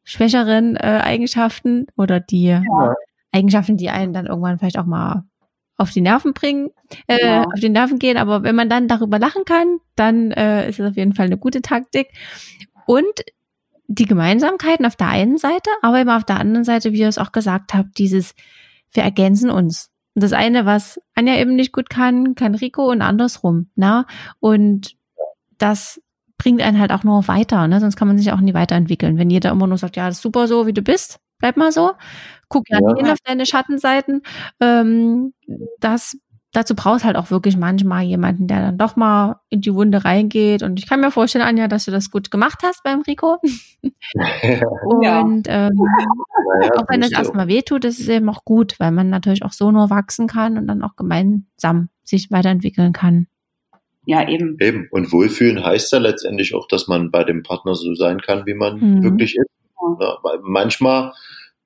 schwächeren 0.06 0.78
äh, 0.78 1.02
Eigenschaften 1.04 1.88
oder 1.98 2.22
die 2.22 2.46
ja. 2.46 2.62
Eigenschaften, 3.34 3.76
die 3.76 3.90
einen 3.90 4.14
dann 4.14 4.28
irgendwann 4.28 4.58
vielleicht 4.58 4.80
auch 4.80 4.86
mal 4.86 5.26
auf 5.78 5.92
die 5.92 6.00
Nerven 6.00 6.34
bringen, 6.34 6.70
äh, 7.08 7.18
ja. 7.22 7.44
auf 7.44 7.60
die 7.60 7.70
Nerven 7.70 8.00
gehen. 8.00 8.16
Aber 8.16 8.44
wenn 8.44 8.56
man 8.56 8.70
dann 8.70 8.88
darüber 8.88 9.20
lachen 9.20 9.44
kann, 9.44 9.80
dann 9.96 10.32
äh, 10.32 10.70
ist 10.70 10.80
es 10.80 10.90
auf 10.90 10.96
jeden 10.96 11.14
Fall 11.14 11.26
eine 11.26 11.38
gute 11.38 11.62
Taktik. 11.62 12.08
Und 12.86 13.26
die 13.88 14.06
Gemeinsamkeiten 14.06 14.86
auf 14.86 14.96
der 14.96 15.10
einen 15.10 15.38
Seite, 15.38 15.70
aber 15.82 16.00
eben 16.00 16.10
auf 16.10 16.24
der 16.24 16.40
anderen 16.40 16.64
Seite, 16.64 16.94
wie 16.94 17.00
ihr 17.00 17.10
es 17.10 17.18
auch 17.18 17.32
gesagt 17.32 17.74
habt, 17.74 17.98
dieses, 17.98 18.34
wir 18.92 19.04
ergänzen 19.04 19.50
uns. 19.50 19.92
Und 20.14 20.24
das 20.24 20.34
eine, 20.34 20.66
was 20.66 21.00
Anja 21.14 21.36
eben 21.36 21.56
nicht 21.56 21.74
gut 21.74 21.90
kann, 21.90 22.36
kann 22.36 22.56
Rico 22.56 22.90
und 22.90 23.02
andersrum. 23.02 23.70
Na? 23.76 24.06
Und 24.40 24.96
das 25.58 26.02
bringt 26.38 26.62
einen 26.62 26.80
halt 26.80 26.92
auch 26.92 27.04
nur 27.04 27.28
weiter, 27.28 27.68
ne? 27.68 27.80
sonst 27.80 27.96
kann 27.96 28.08
man 28.08 28.18
sich 28.18 28.32
auch 28.32 28.40
nie 28.40 28.54
weiterentwickeln. 28.54 29.18
Wenn 29.18 29.30
jeder 29.30 29.52
immer 29.52 29.68
nur 29.68 29.78
sagt, 29.78 29.96
ja, 29.96 30.08
das 30.08 30.18
ist 30.18 30.22
super 30.22 30.48
so, 30.48 30.68
wie 30.68 30.74
du 30.74 30.82
bist, 30.82 31.20
bleib 31.40 31.58
mal 31.58 31.72
so, 31.72 31.94
guck 32.50 32.70
ja, 32.70 32.80
ja. 32.82 32.96
hin 32.96 33.08
auf 33.10 33.20
deine 33.24 33.46
Schattenseiten, 33.46 34.22
ähm, 34.60 35.34
das 35.80 36.18
dazu 36.56 36.76
brauchst 36.76 37.04
halt 37.04 37.18
auch 37.18 37.32
wirklich 37.32 37.58
manchmal 37.58 38.04
jemanden, 38.04 38.48
der 38.48 38.62
dann 38.62 38.78
doch 38.78 38.96
mal 38.96 39.42
in 39.50 39.62
die 39.62 39.74
Wunde 39.74 40.06
reingeht. 40.06 40.64
Und 40.64 40.80
ich 40.80 40.88
kann 40.88 41.02
mir 41.02 41.12
vorstellen, 41.12 41.46
Anja, 41.46 41.68
dass 41.68 41.86
du 41.86 41.92
das 41.92 42.12
gut 42.12 42.32
gemacht 42.32 42.60
hast 42.64 42.84
beim 42.84 43.02
Rico. 43.02 43.38
und 43.84 45.48
ähm, 45.50 45.74
ja, 46.62 46.70
auch 46.78 46.88
wenn 46.88 47.04
es 47.04 47.12
erstmal 47.12 47.48
wehtut, 47.48 47.86
ist 47.86 48.00
es 48.00 48.08
eben 48.08 48.30
auch 48.30 48.46
gut, 48.46 48.80
weil 48.80 48.92
man 48.92 49.10
natürlich 49.10 49.44
auch 49.44 49.52
so 49.52 49.72
nur 49.72 49.90
wachsen 49.90 50.28
kann 50.28 50.58
und 50.58 50.68
dann 50.68 50.82
auch 50.82 50.96
gemeinsam 50.96 51.90
sich 52.04 52.32
weiterentwickeln 52.32 52.94
kann. 52.94 53.28
Ja, 54.06 54.28
eben. 54.28 54.58
Eben. 54.60 54.88
Und 54.92 55.12
Wohlfühlen 55.12 55.64
heißt 55.64 55.92
ja 55.92 56.00
letztendlich 56.00 56.54
auch, 56.54 56.68
dass 56.68 56.88
man 56.88 57.12
bei 57.12 57.24
dem 57.24 57.44
Partner 57.44 57.76
so 57.76 57.94
sein 57.96 58.22
kann, 58.22 58.46
wie 58.46 58.54
man 58.54 58.80
mhm. 58.80 59.04
wirklich 59.04 59.36
ist. 59.36 59.50
Ja, 60.00 60.18
manchmal 60.42 61.14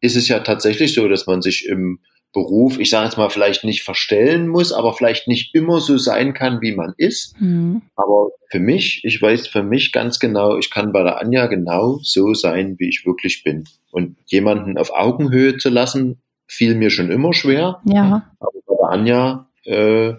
ist 0.01 0.15
es 0.15 0.27
ja 0.27 0.39
tatsächlich 0.39 0.93
so, 0.93 1.07
dass 1.07 1.27
man 1.27 1.41
sich 1.41 1.67
im 1.67 1.99
Beruf, 2.31 2.77
ich 2.79 2.89
sage 2.89 3.05
jetzt 3.05 3.17
mal, 3.17 3.29
vielleicht 3.29 3.63
nicht 3.63 3.81
verstellen 3.81 4.47
muss, 4.47 4.71
aber 4.71 4.93
vielleicht 4.93 5.27
nicht 5.27 5.55
immer 5.55 5.79
so 5.79 5.97
sein 5.97 6.33
kann, 6.33 6.61
wie 6.61 6.75
man 6.75 6.93
ist. 6.97 7.39
Mhm. 7.41 7.81
Aber 7.95 8.29
für 8.51 8.59
mich, 8.59 9.01
ich 9.03 9.21
weiß 9.21 9.47
für 9.47 9.63
mich 9.63 9.91
ganz 9.91 10.19
genau, 10.19 10.57
ich 10.57 10.69
kann 10.69 10.91
bei 10.91 11.03
der 11.03 11.19
Anja 11.19 11.47
genau 11.47 11.99
so 12.03 12.33
sein, 12.33 12.75
wie 12.77 12.89
ich 12.89 13.05
wirklich 13.05 13.43
bin. 13.43 13.63
Und 13.91 14.15
jemanden 14.27 14.77
auf 14.77 14.91
Augenhöhe 14.93 15.57
zu 15.57 15.69
lassen, 15.69 16.21
fiel 16.45 16.75
mir 16.75 16.91
schon 16.91 17.09
immer 17.09 17.33
schwer. 17.33 17.81
Ja. 17.85 18.31
Aber 18.39 18.51
bei 18.67 18.75
der 18.79 18.89
Anja 18.89 19.47
äh, 19.65 20.13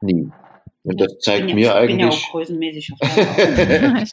nie. 0.00 0.30
Und 0.84 1.00
das 1.00 1.18
zeigt 1.18 1.48
ja, 1.48 1.54
mir 1.54 1.74
eigentlich. 1.74 1.92
Ich 1.92 1.96
bin 1.96 2.10
ja 2.10 2.14
auch 2.14 2.30
größenmäßig 2.30 2.92
auf 2.92 3.16
ja, 3.16 3.26
das 3.26 4.12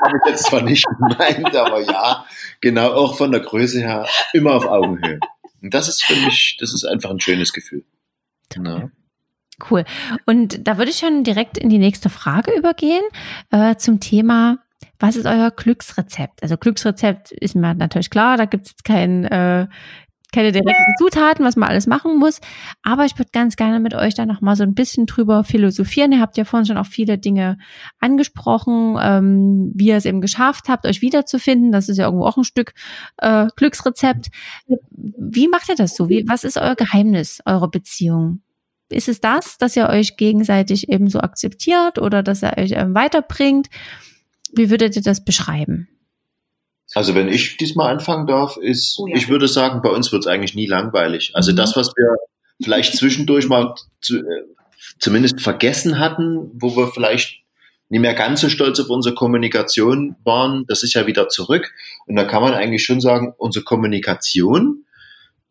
habe 0.00 0.16
ich 0.16 0.30
jetzt 0.30 0.44
zwar 0.44 0.62
nicht 0.62 0.84
gemeint, 0.84 1.56
aber 1.56 1.80
ja, 1.80 2.26
genau 2.60 2.92
auch 2.92 3.16
von 3.16 3.30
der 3.30 3.40
Größe 3.40 3.80
her 3.80 4.06
immer 4.32 4.54
auf 4.54 4.66
Augenhöhe. 4.66 5.20
Und 5.62 5.72
das 5.72 5.88
ist 5.88 6.04
für 6.04 6.16
mich, 6.16 6.56
das 6.60 6.74
ist 6.74 6.84
einfach 6.84 7.10
ein 7.10 7.20
schönes 7.20 7.52
Gefühl. 7.52 7.84
Genau. 8.48 8.90
Cool. 9.70 9.84
Und 10.26 10.66
da 10.66 10.78
würde 10.78 10.90
ich 10.90 10.98
schon 10.98 11.24
direkt 11.24 11.58
in 11.58 11.68
die 11.68 11.78
nächste 11.78 12.10
Frage 12.10 12.52
übergehen 12.52 13.02
äh, 13.50 13.76
zum 13.76 14.00
Thema, 14.00 14.58
was 15.00 15.16
ist 15.16 15.26
euer 15.26 15.50
Glücksrezept? 15.50 16.42
Also 16.42 16.56
Glücksrezept 16.56 17.32
ist 17.32 17.54
mir 17.54 17.74
natürlich 17.74 18.10
klar, 18.10 18.36
da 18.36 18.44
gibt 18.44 18.66
es 18.66 18.74
kein, 18.84 19.24
äh, 19.24 19.66
keine 20.32 20.52
direkten 20.52 20.94
Zutaten, 20.98 21.44
was 21.44 21.56
man 21.56 21.68
alles 21.68 21.86
machen 21.86 22.18
muss. 22.18 22.40
Aber 22.82 23.04
ich 23.04 23.18
würde 23.18 23.30
ganz 23.32 23.56
gerne 23.56 23.80
mit 23.80 23.94
euch 23.94 24.14
da 24.14 24.26
noch 24.26 24.40
mal 24.40 24.56
so 24.56 24.62
ein 24.62 24.74
bisschen 24.74 25.06
drüber 25.06 25.42
philosophieren. 25.42 26.12
Ihr 26.12 26.20
habt 26.20 26.36
ja 26.36 26.44
vorhin 26.44 26.66
schon 26.66 26.76
auch 26.76 26.86
viele 26.86 27.18
Dinge 27.18 27.58
angesprochen, 27.98 28.96
ähm, 29.00 29.72
wie 29.74 29.88
ihr 29.88 29.96
es 29.96 30.04
eben 30.04 30.20
geschafft 30.20 30.68
habt, 30.68 30.86
euch 30.86 31.00
wiederzufinden. 31.00 31.72
Das 31.72 31.88
ist 31.88 31.96
ja 31.96 32.04
irgendwo 32.04 32.26
auch 32.26 32.36
ein 32.36 32.44
Stück 32.44 32.74
äh, 33.18 33.46
Glücksrezept. 33.56 34.28
Wie 34.90 35.48
macht 35.48 35.68
ihr 35.68 35.76
das 35.76 35.96
so? 35.96 36.08
Wie, 36.08 36.24
was 36.28 36.44
ist 36.44 36.58
euer 36.58 36.74
Geheimnis 36.74 37.40
eurer 37.46 37.70
Beziehung? 37.70 38.42
Ist 38.90 39.08
es 39.08 39.20
das, 39.20 39.58
dass 39.58 39.76
ihr 39.76 39.88
euch 39.88 40.16
gegenseitig 40.16 40.88
eben 40.88 41.08
so 41.08 41.20
akzeptiert 41.20 41.98
oder 41.98 42.22
dass 42.22 42.42
er 42.42 42.56
euch 42.58 42.72
ähm, 42.72 42.94
weiterbringt? 42.94 43.68
Wie 44.52 44.70
würdet 44.70 44.96
ihr 44.96 45.02
das 45.02 45.24
beschreiben? 45.24 45.88
Also 46.94 47.14
wenn 47.14 47.28
ich 47.28 47.56
diesmal 47.56 47.92
anfangen 47.92 48.26
darf, 48.26 48.56
ist, 48.56 48.98
oh 48.98 49.06
ja. 49.06 49.16
ich 49.16 49.28
würde 49.28 49.48
sagen, 49.48 49.82
bei 49.82 49.90
uns 49.90 50.10
wird 50.12 50.22
es 50.22 50.26
eigentlich 50.26 50.54
nie 50.54 50.66
langweilig. 50.66 51.32
Also 51.34 51.52
mhm. 51.52 51.56
das, 51.56 51.76
was 51.76 51.92
wir 51.96 52.16
vielleicht 52.62 52.96
zwischendurch 52.96 53.48
mal 53.48 53.74
zu, 54.00 54.18
äh, 54.18 54.44
zumindest 54.98 55.40
vergessen 55.40 55.98
hatten, 55.98 56.50
wo 56.54 56.76
wir 56.76 56.88
vielleicht 56.88 57.42
nicht 57.90 58.00
mehr 58.00 58.14
ganz 58.14 58.40
so 58.40 58.48
stolz 58.48 58.80
auf 58.80 58.90
unsere 58.90 59.14
Kommunikation 59.14 60.16
waren, 60.24 60.64
das 60.68 60.82
ist 60.82 60.94
ja 60.94 61.06
wieder 61.06 61.28
zurück. 61.28 61.72
Und 62.06 62.16
da 62.16 62.24
kann 62.24 62.42
man 62.42 62.54
eigentlich 62.54 62.84
schon 62.84 63.00
sagen, 63.00 63.34
unsere 63.38 63.64
Kommunikation, 63.64 64.84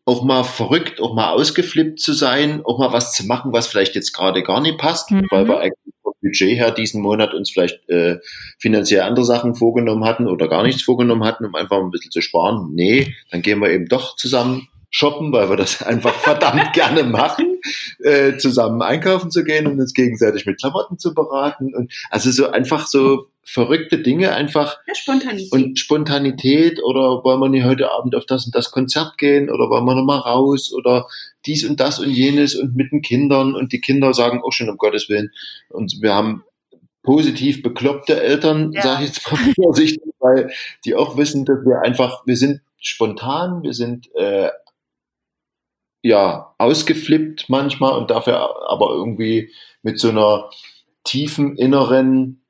auch 0.04 0.24
mal 0.24 0.42
verrückt, 0.42 1.00
auch 1.02 1.14
mal 1.14 1.30
ausgeflippt 1.32 2.00
zu 2.00 2.14
sein, 2.14 2.62
auch 2.64 2.78
mal 2.78 2.92
was 2.92 3.12
zu 3.12 3.26
machen, 3.26 3.52
was 3.52 3.66
vielleicht 3.66 3.94
jetzt 3.94 4.12
gerade 4.12 4.42
gar 4.42 4.60
nicht 4.60 4.78
passt, 4.78 5.10
mhm. 5.10 5.26
weil 5.30 5.46
wir 5.46 5.60
eigentlich 5.60 5.87
Budget 6.22 6.58
her 6.58 6.70
diesen 6.70 7.02
Monat 7.02 7.34
uns 7.34 7.50
vielleicht 7.50 7.88
äh, 7.88 8.18
finanziell 8.58 9.02
andere 9.02 9.24
Sachen 9.24 9.54
vorgenommen 9.54 10.04
hatten 10.04 10.26
oder 10.26 10.48
gar 10.48 10.62
nichts 10.62 10.82
vorgenommen 10.82 11.24
hatten, 11.24 11.44
um 11.44 11.54
einfach 11.54 11.78
ein 11.78 11.90
bisschen 11.90 12.10
zu 12.10 12.20
sparen. 12.20 12.70
Nee, 12.74 13.14
dann 13.30 13.42
gehen 13.42 13.60
wir 13.60 13.70
eben 13.70 13.86
doch 13.86 14.16
zusammen 14.16 14.68
shoppen, 14.90 15.32
weil 15.32 15.48
wir 15.50 15.56
das 15.56 15.82
einfach 15.86 16.14
verdammt 16.14 16.72
gerne 16.72 17.04
machen, 17.04 17.60
äh, 18.02 18.36
zusammen 18.36 18.82
einkaufen 18.82 19.30
zu 19.30 19.44
gehen 19.44 19.66
und 19.66 19.80
uns 19.80 19.94
gegenseitig 19.94 20.46
mit 20.46 20.58
Klamotten 20.58 20.98
zu 20.98 21.14
beraten 21.14 21.74
und 21.74 21.92
also 22.10 22.30
so 22.30 22.50
einfach 22.50 22.86
so 22.86 23.26
verrückte 23.50 23.98
Dinge 24.02 24.34
einfach 24.34 24.76
Ja, 24.86 24.94
Spontanität. 24.94 25.52
und 25.52 25.78
Spontanität 25.78 26.82
oder 26.84 27.24
wollen 27.24 27.40
wir 27.40 27.48
nicht 27.48 27.64
heute 27.64 27.90
Abend 27.90 28.14
auf 28.14 28.26
das 28.26 28.44
und 28.44 28.54
das 28.54 28.70
Konzert 28.70 29.16
gehen 29.16 29.48
oder 29.48 29.70
wollen 29.70 29.84
wir 29.86 29.94
noch 29.94 30.04
mal 30.04 30.18
raus 30.18 30.70
oder 30.72 31.06
dies 31.46 31.64
und 31.68 31.80
das 31.80 31.98
und 31.98 32.10
jenes 32.10 32.54
und 32.54 32.76
mit 32.76 32.92
den 32.92 33.00
Kindern 33.00 33.54
und 33.54 33.72
die 33.72 33.80
Kinder 33.80 34.12
sagen 34.12 34.42
auch 34.42 34.52
schon 34.52 34.68
um 34.68 34.76
Gottes 34.76 35.08
Willen 35.08 35.30
und 35.70 36.02
wir 36.02 36.12
haben 36.14 36.44
positiv 37.02 37.62
bekloppte 37.62 38.20
Eltern, 38.22 38.72
Ja. 38.72 38.82
sage 38.82 39.04
ich 39.04 39.08
jetzt 39.14 39.32
mal 39.32 39.38
vorsichtig, 39.54 40.02
weil 40.18 40.50
die 40.84 40.94
auch 40.94 41.16
wissen, 41.16 41.46
dass 41.46 41.64
wir 41.64 41.80
einfach, 41.80 42.26
wir 42.26 42.36
sind 42.36 42.60
spontan, 42.78 43.62
wir 43.62 43.72
sind 43.72 44.14
äh, 44.14 44.50
ja 46.02 46.54
ausgeflippt 46.58 47.46
manchmal 47.48 47.98
und 47.98 48.10
dafür 48.10 48.70
aber 48.70 48.90
irgendwie 48.90 49.50
mit 49.82 49.98
so 49.98 50.10
einer 50.10 50.50
tiefen 51.04 51.56
inneren 51.56 52.42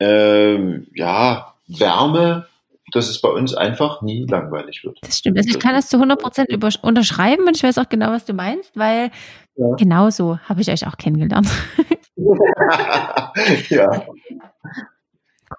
ähm, 0.00 0.86
ja, 0.94 1.54
Wärme, 1.66 2.46
dass 2.92 3.08
es 3.08 3.20
bei 3.20 3.28
uns 3.28 3.54
einfach 3.54 4.02
nie 4.02 4.26
langweilig 4.26 4.84
wird. 4.84 4.98
Das 5.02 5.18
stimmt. 5.18 5.38
Also 5.38 5.50
ich 5.50 5.58
kann 5.58 5.74
das 5.74 5.88
zu 5.88 5.96
100 5.96 6.20
Prozent 6.20 6.48
unterschreiben 6.82 7.46
und 7.46 7.56
ich 7.56 7.62
weiß 7.62 7.78
auch 7.78 7.88
genau, 7.88 8.10
was 8.10 8.24
du 8.24 8.34
meinst, 8.34 8.76
weil 8.76 9.10
Ja. 9.56 9.74
genau 9.76 10.10
so 10.10 10.38
habe 10.48 10.60
ich 10.60 10.70
euch 10.70 10.86
auch 10.86 10.96
kennengelernt. 10.96 11.48
ja. 13.68 14.04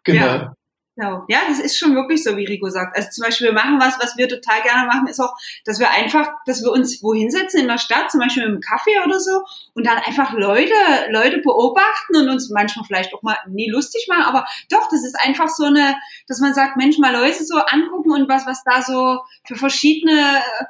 Genau. 0.04 0.26
Ja. 0.26 0.56
Genau. 0.98 1.26
Ja, 1.28 1.40
das 1.50 1.60
ist 1.60 1.78
schon 1.78 1.94
wirklich 1.94 2.24
so, 2.24 2.38
wie 2.38 2.46
Rico 2.46 2.70
sagt. 2.70 2.96
Also 2.96 3.10
zum 3.12 3.24
Beispiel, 3.26 3.48
wir 3.48 3.54
machen 3.54 3.80
was, 3.82 4.00
was 4.00 4.16
wir 4.16 4.30
total 4.30 4.62
gerne 4.62 4.88
machen, 4.88 5.08
ist 5.08 5.20
auch, 5.20 5.36
dass 5.66 5.78
wir 5.80 5.92
einfach, 5.92 6.30
dass 6.46 6.64
wir 6.64 6.72
uns 6.72 7.04
wohin 7.04 7.30
setzen 7.30 7.60
in 7.60 7.68
der 7.68 7.78
Stadt, 7.80 8.10
zum 8.10 8.22
Beispiel 8.22 8.44
mit 8.44 8.52
einem 8.54 8.62
Kaffee 8.62 8.98
oder 9.06 9.20
so, 9.20 9.42
und 9.74 9.86
dann 9.86 9.98
einfach 9.98 10.32
Leute, 10.32 10.74
Leute 11.10 11.40
beobachten 11.40 12.16
und 12.16 12.30
uns 12.30 12.50
manchmal 12.50 12.86
vielleicht 12.86 13.14
auch 13.14 13.24
mal 13.24 13.38
nie 13.50 13.70
lustig 13.70 14.06
machen, 14.08 14.24
aber 14.24 14.46
doch, 14.72 14.88
das 14.90 15.04
ist 15.04 15.20
einfach 15.22 15.50
so 15.50 15.66
eine, 15.66 15.96
dass 16.30 16.40
man 16.40 16.54
sagt, 16.54 16.78
Mensch, 16.78 16.98
mal 16.98 17.14
Leute 17.14 17.44
so 17.44 17.58
angucken 17.58 18.12
und 18.12 18.30
was, 18.30 18.46
was 18.46 18.64
da 18.64 18.82
so 18.82 19.20
für 19.46 19.56
verschiedene 19.58 20.38
äh, 20.38 20.64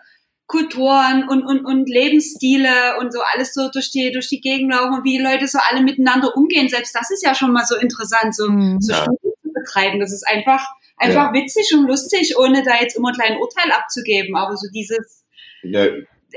Kulturen 0.48 1.27
und, 1.27 1.44
und, 1.44 1.65
und 1.65 1.89
Lebensstile 1.89 2.98
und 3.00 3.12
so 3.12 3.20
alles 3.34 3.53
so 3.53 3.70
durch 3.72 3.91
die, 3.91 4.12
durch 4.12 4.29
die 4.29 4.41
Gegend 4.41 4.72
laufen 4.72 4.94
und 4.94 5.03
wie 5.03 5.17
die 5.17 5.24
Leute 5.24 5.48
so 5.48 5.58
alle 5.70 5.82
miteinander 5.82 6.36
umgehen. 6.38 6.70
Selbst 6.70 6.96
das 6.96 7.10
ist 7.10 7.24
ja 7.24 7.34
schon 7.34 7.51
mal 7.51 7.65
so 7.65 7.75
interessant, 7.75 8.36
so, 8.36 8.50
Mhm. 8.50 8.79
so 8.79 8.94
Ja. 8.94 9.05
Betreiben. 9.66 10.00
Das 10.00 10.14
ist 10.14 10.28
einfach, 10.28 10.66
einfach 10.98 11.34
witzig 11.34 11.74
und 11.76 11.88
lustig, 11.88 12.38
ohne 12.38 12.64
da 12.64 12.80
jetzt 12.80 12.96
immer 12.96 13.10
ein 13.10 13.16
kleines 13.16 13.40
Urteil 13.40 13.72
abzugeben. 13.72 14.36
Aber 14.36 14.56
so 14.56 14.68
dieses, 14.74 15.24
Ja, 15.64 15.88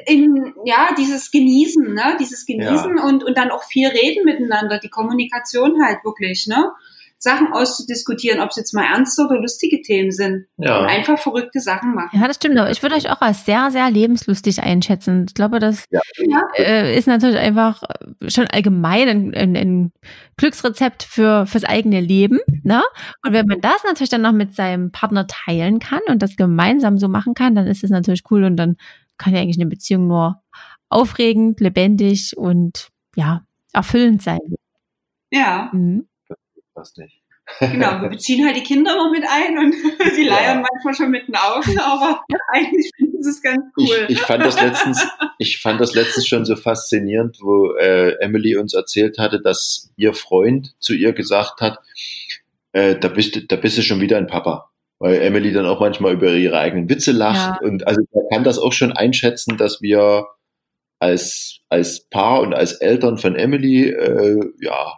in, 0.06 0.54
ja, 0.64 0.90
dieses 0.96 1.30
Genießen, 1.30 1.94
ne, 1.94 2.16
dieses 2.20 2.46
Genießen 2.46 2.98
und, 2.98 3.24
und 3.24 3.36
dann 3.36 3.50
auch 3.50 3.64
viel 3.64 3.88
reden 3.88 4.24
miteinander, 4.24 4.78
die 4.78 4.90
Kommunikation 4.90 5.84
halt 5.84 6.04
wirklich, 6.04 6.46
ne? 6.46 6.72
Sachen 7.20 7.52
auszudiskutieren, 7.52 8.40
ob 8.40 8.50
es 8.50 8.56
jetzt 8.56 8.72
mal 8.74 8.84
ernste 8.84 9.24
oder 9.24 9.40
lustige 9.40 9.82
Themen 9.82 10.12
sind. 10.12 10.46
Ja. 10.56 10.78
Und 10.80 10.86
einfach 10.86 11.18
verrückte 11.18 11.60
Sachen 11.60 11.94
machen. 11.94 12.18
Ja, 12.20 12.28
das 12.28 12.36
stimmt. 12.36 12.56
Aber 12.58 12.70
ich 12.70 12.80
würde 12.82 12.94
euch 12.94 13.10
auch 13.10 13.20
als 13.20 13.44
sehr, 13.44 13.70
sehr 13.72 13.90
lebenslustig 13.90 14.62
einschätzen. 14.62 15.24
Ich 15.28 15.34
glaube, 15.34 15.58
das 15.58 15.84
Ja. 15.90 16.00
äh, 16.56 16.96
ist 16.96 17.08
natürlich 17.08 17.38
einfach 17.38 17.82
schon 18.28 18.46
allgemein 18.46 19.08
ein, 19.08 19.34
ein, 19.34 19.56
ein 19.56 19.92
Glücksrezept 20.36 21.02
für 21.02 21.46
fürs 21.46 21.64
eigene 21.64 22.00
Leben. 22.00 22.38
Ne? 22.62 22.82
Und 23.26 23.32
wenn 23.32 23.46
man 23.46 23.60
das 23.60 23.82
natürlich 23.84 24.10
dann 24.10 24.22
noch 24.22 24.32
mit 24.32 24.54
seinem 24.54 24.92
Partner 24.92 25.26
teilen 25.26 25.80
kann 25.80 26.00
und 26.08 26.22
das 26.22 26.36
gemeinsam 26.36 26.98
so 26.98 27.08
machen 27.08 27.34
kann, 27.34 27.54
dann 27.56 27.66
ist 27.66 27.82
es 27.82 27.90
natürlich 27.90 28.22
cool 28.30 28.44
und 28.44 28.56
dann 28.56 28.76
kann 29.16 29.34
ja 29.34 29.40
eigentlich 29.40 29.58
eine 29.60 29.68
Beziehung 29.68 30.06
nur 30.06 30.40
aufregend, 30.88 31.60
lebendig 31.60 32.36
und 32.36 32.88
ja, 33.16 33.42
erfüllend 33.72 34.22
sein. 34.22 34.38
Ja, 35.30 35.68
Mhm. 35.72 36.07
Passt 36.78 36.98
nicht. 36.98 37.20
genau. 37.60 38.02
Wir 38.02 38.08
beziehen 38.08 38.44
halt 38.44 38.56
die 38.56 38.62
Kinder 38.62 38.92
immer 38.92 39.10
mit 39.10 39.24
ein 39.28 39.58
und 39.58 39.72
die 40.16 40.24
leiern 40.24 40.62
manchmal 40.62 40.94
schon 40.94 41.10
mit 41.10 41.26
den 41.26 41.34
Augen, 41.34 41.78
aber 41.80 42.22
eigentlich 42.52 42.90
finden 42.96 43.22
sie 43.22 43.30
es 43.30 43.42
ganz 43.42 43.64
cool. 43.76 44.06
Ich, 44.08 44.18
ich 44.18 44.20
fand 44.20 44.44
das 44.44 44.60
letztens, 44.60 45.06
ich 45.38 45.60
fand 45.60 45.80
das 45.80 45.94
letztens 45.94 46.26
schon 46.26 46.44
so 46.44 46.56
faszinierend, 46.56 47.38
wo 47.40 47.74
äh, 47.74 48.12
Emily 48.20 48.56
uns 48.56 48.74
erzählt 48.74 49.18
hatte, 49.18 49.40
dass 49.40 49.90
ihr 49.96 50.14
Freund 50.14 50.74
zu 50.78 50.94
ihr 50.94 51.12
gesagt 51.12 51.60
hat, 51.60 51.78
äh, 52.72 52.96
da 52.96 53.08
bist 53.08 53.34
du, 53.34 53.44
da 53.44 53.56
bist 53.56 53.78
du 53.78 53.82
schon 53.82 54.00
wieder 54.00 54.18
ein 54.18 54.26
Papa. 54.26 54.70
Weil 55.00 55.22
Emily 55.22 55.52
dann 55.52 55.66
auch 55.66 55.78
manchmal 55.78 56.14
über 56.14 56.32
ihre 56.32 56.58
eigenen 56.58 56.88
Witze 56.88 57.12
lacht. 57.12 57.62
Und 57.62 57.86
also 57.86 58.00
man 58.12 58.24
kann 58.32 58.42
das 58.42 58.58
auch 58.58 58.72
schon 58.72 58.90
einschätzen, 58.90 59.56
dass 59.56 59.80
wir 59.80 60.26
als, 60.98 61.60
als 61.68 62.08
Paar 62.10 62.40
und 62.40 62.52
als 62.52 62.72
Eltern 62.72 63.16
von 63.16 63.36
Emily 63.36 63.90
äh, 63.90 64.40
ja 64.60 64.92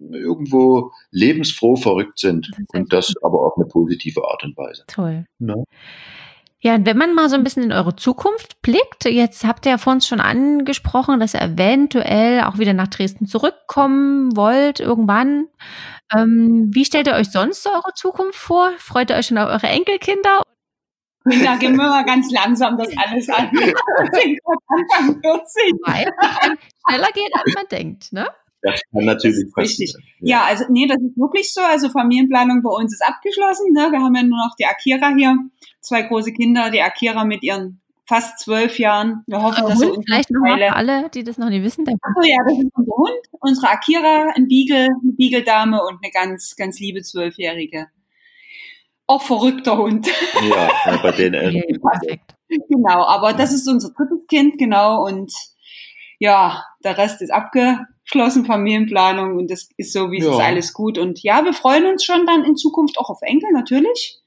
irgendwo 0.00 0.92
lebensfroh 1.10 1.76
verrückt 1.76 2.18
sind. 2.18 2.50
Und 2.72 2.92
das 2.92 3.14
aber 3.22 3.44
auf 3.44 3.56
eine 3.56 3.66
positive 3.66 4.22
Art 4.24 4.44
und 4.44 4.56
Weise. 4.56 4.84
Toll. 4.86 5.26
Ja. 5.38 5.54
Ja, 6.60 6.74
und 6.74 6.86
wenn 6.86 6.96
man 6.96 7.14
mal 7.14 7.28
so 7.28 7.36
ein 7.36 7.44
bisschen 7.44 7.62
in 7.62 7.72
eure 7.72 7.94
Zukunft 7.94 8.60
blickt, 8.62 9.04
jetzt 9.04 9.44
habt 9.44 9.66
ihr 9.66 9.72
ja 9.72 9.78
vor 9.78 9.92
uns 9.92 10.06
schon 10.06 10.20
angesprochen, 10.20 11.20
dass 11.20 11.34
ihr 11.34 11.42
eventuell 11.42 12.42
auch 12.42 12.58
wieder 12.58 12.72
nach 12.72 12.88
Dresden 12.88 13.26
zurückkommen 13.26 14.36
wollt 14.36 14.80
irgendwann. 14.80 15.46
Ähm, 16.12 16.70
wie 16.72 16.84
stellt 16.84 17.06
ihr 17.06 17.14
euch 17.14 17.30
sonst 17.30 17.62
so 17.62 17.70
eure 17.70 17.92
Zukunft 17.94 18.38
vor? 18.38 18.72
Freut 18.78 19.10
ihr 19.10 19.16
euch 19.16 19.26
schon 19.26 19.38
auf 19.38 19.48
eure 19.48 19.68
Enkelkinder? 19.68 20.42
Da 21.44 21.56
gehen 21.56 21.74
wir 21.74 21.88
mal 21.88 22.04
ganz 22.04 22.30
langsam 22.30 22.78
das 22.78 22.88
alles 22.96 23.28
an. 23.28 23.50
Wir 23.50 23.66
sind 23.66 24.38
gerade 24.44 24.58
Anfang 24.68 25.20
40. 25.20 25.72
Weil 25.84 26.06
es 26.22 26.58
schneller 26.88 27.08
geht, 27.12 27.32
als 27.34 27.54
man 27.54 27.64
denkt, 27.68 28.12
ne? 28.12 28.28
Das 28.66 28.80
kann 28.92 29.04
natürlich 29.04 29.36
Das 29.36 29.46
ist 29.46 29.56
richtig. 29.56 29.94
Ja, 30.20 30.44
also 30.44 30.64
nee, 30.70 30.86
das 30.86 30.98
ist 30.98 31.16
wirklich 31.16 31.52
so. 31.52 31.60
Also 31.60 31.88
Familienplanung 31.88 32.62
bei 32.62 32.70
uns 32.70 32.92
ist 32.92 33.06
abgeschlossen. 33.06 33.72
Ne? 33.72 33.88
Wir 33.92 34.00
haben 34.00 34.14
ja 34.14 34.22
nur 34.22 34.38
noch 34.38 34.56
die 34.58 34.66
Akira 34.66 35.14
hier, 35.16 35.36
zwei 35.80 36.02
große 36.02 36.32
Kinder, 36.32 36.70
die 36.70 36.82
Akira 36.82 37.24
mit 37.24 37.42
ihren 37.44 37.80
fast 38.06 38.40
zwölf 38.40 38.78
Jahren. 38.78 39.22
Wir 39.26 39.40
hoffen, 39.40 39.62
Euer 39.62 39.70
dass 39.70 39.78
sie 39.78 39.86
Hund, 39.86 39.96
uns 39.98 40.06
vielleicht 40.06 40.30
noch 40.30 40.40
nochmal 40.40 40.58
für 40.58 40.74
alle, 40.74 41.10
die 41.10 41.22
das 41.22 41.38
noch 41.38 41.48
nicht 41.48 41.62
wissen. 41.62 41.84
Der 41.84 41.94
Achso, 42.00 42.28
ja, 42.28 42.36
das 42.44 42.58
ist 42.58 42.70
unser 42.74 42.96
Hund, 42.96 43.20
unsere 43.40 43.68
Akira, 43.68 44.32
ein 44.34 44.48
Beagle, 44.48 44.86
eine 44.86 45.12
Beagle-Dame 45.12 45.80
und 45.82 45.98
eine 46.02 46.12
ganz, 46.12 46.56
ganz 46.56 46.80
liebe 46.80 47.02
Zwölfjährige. 47.02 47.86
Auch 49.06 49.22
verrückter 49.22 49.78
Hund. 49.78 50.08
Ja, 50.48 50.98
bei 51.02 51.12
den 51.12 51.34
Eltern. 51.34 51.62
Okay, 51.62 51.78
perfekt. 51.78 52.34
genau, 52.68 53.04
aber 53.04 53.32
das 53.32 53.52
ist 53.52 53.68
unser 53.68 53.90
drittes 53.90 54.26
Kind, 54.28 54.58
genau, 54.58 55.04
und 55.04 55.32
ja, 56.18 56.64
der 56.82 56.98
Rest 56.98 57.22
ist 57.22 57.30
abgeschlossen, 58.06 58.44
Familienplanung 58.44 59.36
und 59.36 59.50
das 59.50 59.68
ist 59.76 59.92
so, 59.92 60.10
wie 60.10 60.18
es 60.18 60.24
Ja. 60.24 60.32
ist 60.32 60.40
alles 60.40 60.72
gut. 60.72 60.98
Und 60.98 61.22
ja, 61.22 61.44
wir 61.44 61.52
freuen 61.52 61.86
uns 61.86 62.04
schon 62.04 62.24
dann 62.26 62.44
in 62.44 62.56
Zukunft 62.56 62.98
auch 62.98 63.10
auf 63.10 63.18
Enkel, 63.22 63.50
natürlich. 63.52 64.18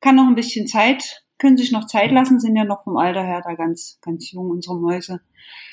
Kann 0.00 0.16
noch 0.16 0.26
ein 0.26 0.34
bisschen 0.34 0.66
Zeit, 0.66 1.22
können 1.38 1.56
sich 1.56 1.72
noch 1.72 1.86
Zeit 1.86 2.10
lassen, 2.10 2.40
sind 2.40 2.56
ja 2.56 2.64
noch 2.64 2.84
vom 2.84 2.96
Alter 2.96 3.22
her 3.22 3.42
da 3.44 3.54
ganz, 3.54 3.98
ganz 4.02 4.30
jung, 4.32 4.50
unsere 4.50 4.76
Mäuse. 4.76 5.20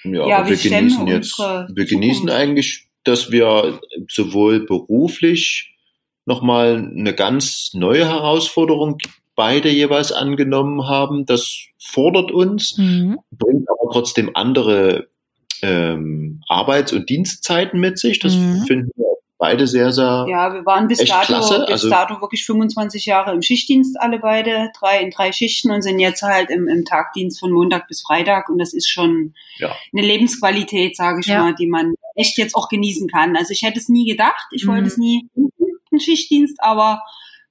Ja, 0.04 0.28
Ja, 0.28 0.38
aber 0.40 0.50
wir 0.50 0.58
genießen 0.58 1.08
jetzt, 1.08 1.38
wir 1.40 1.86
genießen 1.86 2.22
Zukunft. 2.28 2.36
eigentlich, 2.36 2.88
dass 3.04 3.32
wir 3.32 3.80
sowohl 4.10 4.66
beruflich 4.66 5.76
nochmal 6.26 6.92
eine 6.96 7.14
ganz 7.14 7.72
neue 7.74 8.06
Herausforderung 8.08 8.98
beide 9.36 9.70
jeweils 9.70 10.12
angenommen 10.12 10.88
haben. 10.88 11.26
Das 11.26 11.58
fordert 11.80 12.32
uns, 12.32 12.78
Mhm. 12.78 13.18
bringt 13.32 13.68
aber 13.70 13.92
trotzdem 13.94 14.32
andere 14.36 15.08
ähm, 15.62 16.42
Arbeits- 16.48 16.94
und 16.94 17.10
Dienstzeiten 17.10 17.80
mit 17.80 17.98
sich. 18.00 18.20
Das 18.20 18.36
Mhm. 18.36 18.64
finden 18.68 18.92
wir 18.96 19.06
beide 19.40 19.68
sehr, 19.68 19.92
sehr 19.92 20.26
Ja, 20.28 20.52
wir 20.54 20.66
waren 20.66 20.88
bis 20.88 21.00
Echt 21.00 21.12
dato, 21.12 21.26
klasse, 21.28 21.60
bis 21.62 21.70
also- 21.84 21.90
dato 21.90 22.22
wirklich 22.22 22.44
25 22.46 23.06
Jahre 23.06 23.34
im 23.34 23.42
Schichtdienst 23.42 24.00
alle 24.00 24.18
beide, 24.20 24.70
drei 24.80 25.00
in 25.00 25.12
drei 25.12 25.32
Schichten 25.32 25.70
und 25.72 25.82
sind 25.84 26.00
jetzt 26.00 26.24
halt 26.24 26.50
im, 26.50 26.68
im 26.68 26.86
Tagdienst 26.86 27.40
von 27.40 27.52
Montag 27.52 27.88
bis 27.88 28.02
Freitag 28.02 28.50
und 28.50 28.58
das 28.58 28.74
ist 28.74 28.90
schon 28.90 29.34
Ja. 29.60 29.76
eine 29.94 30.02
Lebensqualität, 30.06 30.96
sage 30.96 31.20
ich 31.22 31.28
Ja. 31.28 31.44
mal, 31.44 31.54
die 31.56 31.68
man 31.68 31.94
echt 32.16 32.38
jetzt 32.40 32.56
auch 32.56 32.68
genießen 32.70 33.08
kann. 33.08 33.36
Also 33.38 33.52
ich 33.52 33.62
hätte 33.62 33.80
es 33.80 33.90
nie 33.90 34.10
gedacht, 34.10 34.48
ich 34.52 34.66
Mhm. 34.66 34.70
wollte 34.70 34.88
es 34.88 34.98
nie 34.98 35.30
einen 35.92 36.00
Schichtdienst, 36.00 36.58
aber 36.60 37.02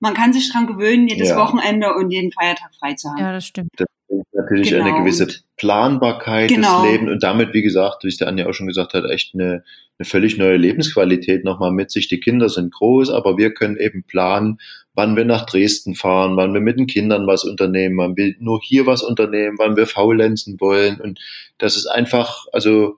man 0.00 0.12
kann 0.12 0.32
sich 0.32 0.50
dran 0.52 0.66
gewöhnen, 0.66 1.06
jedes 1.08 1.30
Ja. 1.30 1.36
Wochenende 1.38 1.94
und 1.94 2.10
jeden 2.10 2.32
Feiertag 2.32 2.70
frei 2.78 2.94
zu 2.94 3.08
haben. 3.10 3.18
Ja, 3.18 3.32
das 3.32 3.46
stimmt. 3.46 3.70
bringt 3.76 3.88
natürlich 4.36 4.70
Genau, 4.70 4.84
eine 4.84 4.98
gewisse 4.98 5.26
Planbarkeit 5.56 6.48
Genau. 6.48 6.82
des 6.82 6.92
Lebens 6.92 7.10
und 7.10 7.22
damit, 7.22 7.52
wie 7.54 7.62
gesagt, 7.62 8.04
wie 8.04 8.08
es 8.08 8.16
der 8.16 8.28
Anja 8.28 8.46
auch 8.46 8.52
schon 8.52 8.66
gesagt 8.66 8.94
hat, 8.94 9.04
echt 9.10 9.34
eine, 9.34 9.64
eine 9.98 10.06
völlig 10.06 10.36
neue 10.36 10.56
Lebensqualität 10.56 11.44
nochmal 11.44 11.72
mit 11.72 11.90
sich. 11.90 12.08
Die 12.08 12.20
Kinder 12.20 12.48
sind 12.48 12.72
groß, 12.72 13.10
aber 13.10 13.38
wir 13.38 13.52
können 13.54 13.76
eben 13.76 14.04
planen, 14.04 14.58
wann 14.94 15.16
wir 15.16 15.24
nach 15.24 15.46
Dresden 15.46 15.94
fahren, 15.94 16.36
wann 16.36 16.54
wir 16.54 16.60
mit 16.60 16.78
den 16.78 16.86
Kindern 16.86 17.26
was 17.26 17.44
unternehmen, 17.44 17.96
wann 17.98 18.16
wir 18.16 18.34
nur 18.38 18.60
hier 18.62 18.86
was 18.86 19.02
unternehmen, 19.02 19.56
wann 19.58 19.76
wir 19.76 19.86
faulenzen 19.86 20.60
wollen 20.60 21.00
und 21.00 21.20
das 21.58 21.76
ist 21.76 21.86
einfach, 21.86 22.46
also 22.52 22.96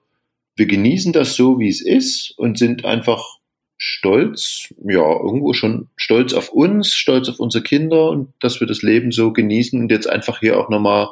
wir 0.56 0.66
genießen 0.66 1.12
das 1.12 1.34
so, 1.36 1.58
wie 1.60 1.68
es 1.68 1.80
ist 1.80 2.34
und 2.36 2.58
sind 2.58 2.84
einfach 2.84 3.37
stolz, 3.78 4.74
ja, 4.84 5.00
irgendwo 5.00 5.52
schon 5.52 5.88
stolz 5.96 6.34
auf 6.34 6.50
uns, 6.50 6.94
stolz 6.94 7.28
auf 7.28 7.38
unsere 7.38 7.62
Kinder 7.62 8.10
und 8.10 8.32
dass 8.40 8.60
wir 8.60 8.66
das 8.66 8.82
Leben 8.82 9.12
so 9.12 9.32
genießen 9.32 9.80
und 9.80 9.90
jetzt 9.90 10.10
einfach 10.10 10.40
hier 10.40 10.58
auch 10.58 10.68
nochmal, 10.68 11.08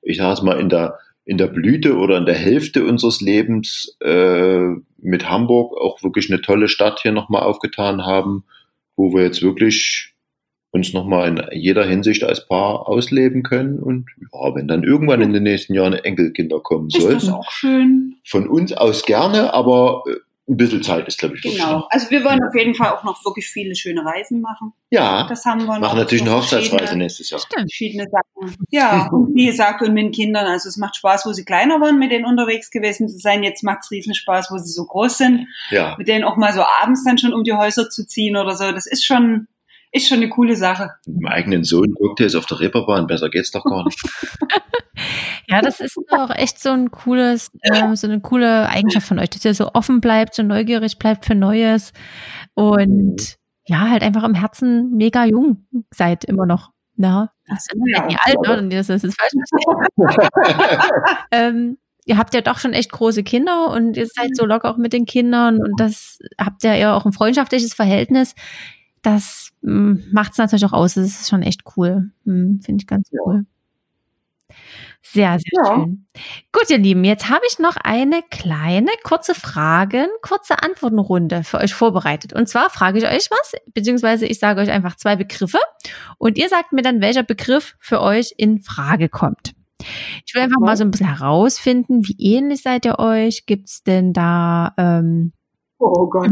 ich 0.00 0.16
sage 0.16 0.34
es 0.34 0.42
mal, 0.42 0.60
in 0.60 0.68
der, 0.68 0.98
in 1.24 1.36
der 1.36 1.48
Blüte 1.48 1.96
oder 1.96 2.16
in 2.16 2.26
der 2.26 2.36
Hälfte 2.36 2.84
unseres 2.84 3.20
Lebens 3.20 3.96
äh, 4.00 4.68
mit 4.98 5.28
Hamburg 5.28 5.76
auch 5.76 6.02
wirklich 6.04 6.30
eine 6.30 6.40
tolle 6.40 6.68
Stadt 6.68 7.00
hier 7.00 7.12
nochmal 7.12 7.42
aufgetan 7.42 8.06
haben, 8.06 8.44
wo 8.96 9.12
wir 9.12 9.24
jetzt 9.24 9.42
wirklich 9.42 10.14
uns 10.72 10.92
nochmal 10.92 11.28
in 11.28 11.58
jeder 11.58 11.84
Hinsicht 11.84 12.22
als 12.22 12.46
Paar 12.46 12.88
ausleben 12.88 13.42
können. 13.42 13.80
Und 13.80 14.06
ja, 14.32 14.54
wenn 14.54 14.68
dann 14.68 14.84
irgendwann 14.84 15.20
in 15.20 15.32
den 15.32 15.42
nächsten 15.42 15.74
Jahren 15.74 15.94
Enkelkinder 15.94 16.60
kommen 16.60 16.90
sollten. 16.90 17.16
Ist 17.16 17.26
das 17.26 17.34
auch 17.34 17.50
schön? 17.50 18.14
Von 18.24 18.48
uns 18.48 18.72
aus 18.72 19.04
gerne, 19.04 19.52
aber 19.52 20.04
äh, 20.06 20.14
ein 20.50 20.56
bisschen 20.56 20.82
Zeit 20.82 21.06
ist, 21.06 21.18
glaube 21.18 21.36
ich, 21.36 21.44
wirklich. 21.44 21.62
Genau. 21.62 21.86
Also 21.90 22.10
wir 22.10 22.24
wollen 22.24 22.42
auf 22.42 22.54
jeden 22.54 22.74
Fall 22.74 22.90
auch 22.90 23.04
noch 23.04 23.24
wirklich 23.24 23.46
viele 23.46 23.74
schöne 23.76 24.04
Reisen 24.04 24.40
machen. 24.40 24.72
Ja. 24.90 25.26
Das 25.28 25.44
haben 25.44 25.60
wir 25.60 25.74
noch. 25.74 25.80
Machen 25.80 25.98
natürlich 25.98 26.22
eine 26.22 26.34
Hochzeitsreise 26.34 26.96
nächstes 26.96 27.30
Jahr. 27.30 27.40
Stimmt. 27.40 27.70
Verschiedene 27.70 28.06
Sachen. 28.10 28.56
Ja, 28.70 29.08
und 29.12 29.34
wie 29.34 29.46
gesagt, 29.46 29.80
und 29.82 29.94
mit 29.94 30.04
den 30.04 30.10
Kindern, 30.10 30.46
also 30.46 30.68
es 30.68 30.76
macht 30.76 30.96
Spaß, 30.96 31.24
wo 31.26 31.32
sie 31.32 31.44
kleiner 31.44 31.80
waren, 31.80 31.98
mit 31.98 32.10
denen 32.10 32.24
unterwegs 32.24 32.70
gewesen 32.70 33.08
zu 33.08 33.18
sein. 33.18 33.44
Jetzt 33.44 33.62
macht 33.62 33.80
es 33.82 33.90
riesen 33.92 34.14
Spaß, 34.14 34.48
wo 34.50 34.58
sie 34.58 34.72
so 34.72 34.84
groß 34.84 35.18
sind. 35.18 35.46
Ja. 35.70 35.94
Mit 35.96 36.08
denen 36.08 36.24
auch 36.24 36.36
mal 36.36 36.52
so 36.52 36.62
abends 36.82 37.04
dann 37.04 37.18
schon 37.18 37.32
um 37.32 37.44
die 37.44 37.52
Häuser 37.52 37.88
zu 37.88 38.04
ziehen 38.04 38.36
oder 38.36 38.56
so. 38.56 38.72
Das 38.72 38.86
ist 38.86 39.04
schon, 39.04 39.46
ist 39.92 40.08
schon 40.08 40.18
eine 40.18 40.28
coole 40.28 40.56
Sache. 40.56 40.90
Mit 41.06 41.20
dem 41.20 41.26
eigenen 41.26 41.64
Sohn 41.64 41.94
Cocktails 41.94 42.34
auf 42.34 42.46
der 42.46 42.60
Reeperbahn, 42.60 43.06
besser 43.06 43.28
geht's 43.28 43.50
doch 43.50 43.64
gar 43.64 43.84
nicht. 43.84 44.00
ja, 45.48 45.60
das 45.62 45.80
ist 45.80 45.98
auch 46.10 46.30
echt 46.30 46.60
so 46.60 46.70
ein 46.70 46.90
cooles, 46.90 47.50
ähm, 47.62 47.96
so 47.96 48.06
eine 48.06 48.20
coole 48.20 48.68
Eigenschaft 48.68 49.06
von 49.06 49.18
euch, 49.18 49.30
dass 49.30 49.44
ihr 49.44 49.54
so 49.54 49.72
offen 49.72 50.00
bleibt, 50.00 50.34
so 50.34 50.42
neugierig 50.42 50.98
bleibt 50.98 51.24
für 51.24 51.34
Neues 51.34 51.92
und 52.54 53.36
ja, 53.66 53.88
halt 53.88 54.02
einfach 54.02 54.24
im 54.24 54.34
Herzen 54.34 54.96
mega 54.96 55.24
jung 55.24 55.66
seid 55.90 56.24
immer 56.24 56.46
noch. 56.46 56.70
Na, 56.96 57.32
das 57.46 57.66
ist 57.66 57.72
ja 57.86 58.06
nicht 58.06 58.18
alt, 58.24 58.62
ne? 58.62 58.68
Das 58.76 58.88
ist 58.90 59.16
falsch. 59.18 59.32
ähm, 61.30 61.78
ihr 62.04 62.18
habt 62.18 62.34
ja 62.34 62.40
doch 62.40 62.58
schon 62.58 62.72
echt 62.72 62.92
große 62.92 63.22
Kinder 63.22 63.70
und 63.70 63.96
ihr 63.96 64.06
seid 64.06 64.36
so 64.36 64.44
locker 64.44 64.70
auch 64.70 64.76
mit 64.76 64.92
den 64.92 65.06
Kindern 65.06 65.58
und 65.62 65.78
das 65.78 66.18
habt 66.38 66.62
ja 66.64 66.74
ja 66.74 66.94
auch 66.94 67.06
ein 67.06 67.12
freundschaftliches 67.12 67.72
Verhältnis 67.74 68.34
das 69.02 69.50
hm, 69.62 70.04
macht 70.12 70.32
es 70.32 70.38
natürlich 70.38 70.64
auch 70.64 70.72
aus. 70.72 70.94
Das 70.94 71.06
ist 71.06 71.28
schon 71.28 71.42
echt 71.42 71.62
cool. 71.76 72.10
Hm, 72.24 72.60
Finde 72.62 72.82
ich 72.82 72.86
ganz 72.86 73.08
ja. 73.10 73.20
cool. 73.24 73.46
Sehr, 75.02 75.38
sehr 75.38 75.64
ja. 75.64 75.74
schön. 75.74 76.06
Gut, 76.52 76.68
ihr 76.68 76.78
Lieben, 76.78 77.04
jetzt 77.04 77.30
habe 77.30 77.42
ich 77.48 77.58
noch 77.58 77.76
eine 77.76 78.22
kleine, 78.30 78.90
kurze 79.02 79.34
Fragen, 79.34 80.06
kurze 80.22 80.62
Antwortenrunde 80.62 81.42
für 81.42 81.58
euch 81.58 81.72
vorbereitet. 81.72 82.32
Und 82.32 82.48
zwar 82.48 82.68
frage 82.68 82.98
ich 82.98 83.06
euch 83.06 83.30
was, 83.30 83.54
beziehungsweise 83.72 84.26
ich 84.26 84.38
sage 84.38 84.60
euch 84.60 84.70
einfach 84.70 84.96
zwei 84.96 85.16
Begriffe 85.16 85.58
und 86.18 86.36
ihr 86.36 86.48
sagt 86.48 86.72
mir 86.72 86.82
dann, 86.82 87.00
welcher 87.00 87.22
Begriff 87.22 87.76
für 87.78 88.00
euch 88.00 88.34
in 88.36 88.60
Frage 88.60 89.08
kommt. 89.08 89.54
Ich 90.26 90.34
will 90.34 90.42
einfach 90.42 90.60
mal 90.60 90.76
so 90.76 90.84
ein 90.84 90.90
bisschen 90.90 91.08
herausfinden, 91.08 92.06
wie 92.06 92.16
ähnlich 92.18 92.62
seid 92.62 92.84
ihr 92.84 92.98
euch? 92.98 93.46
Gibt 93.46 93.68
es 93.68 93.82
denn 93.82 94.12
da 94.12 94.74
ähm, 94.76 95.32
Oh 95.82 96.06
Gott. 96.10 96.28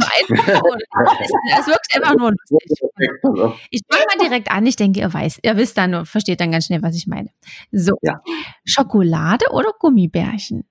Es 1.57 1.67
wirkt 1.67 1.97
einfach 1.97 2.15
nur 2.17 2.33
lustig. 2.33 2.79
Ich 3.71 3.81
fange 3.91 4.05
mal 4.07 4.25
direkt 4.29 4.51
an. 4.51 4.67
Ich 4.67 4.77
denke, 4.77 5.01
ihr 5.01 5.13
weiß, 5.13 5.41
ihr 5.43 5.57
wisst 5.57 5.79
dann, 5.79 6.05
versteht 6.05 6.41
dann 6.41 6.53
ganz 6.53 6.67
schnell, 6.67 6.83
was 6.83 6.95
ich 6.95 7.07
meine. 7.07 7.31
So. 7.73 7.97
Ja. 8.03 8.21
Schokolade 8.65 9.47
oder 9.53 9.73
Gummibärchen? 9.79 10.65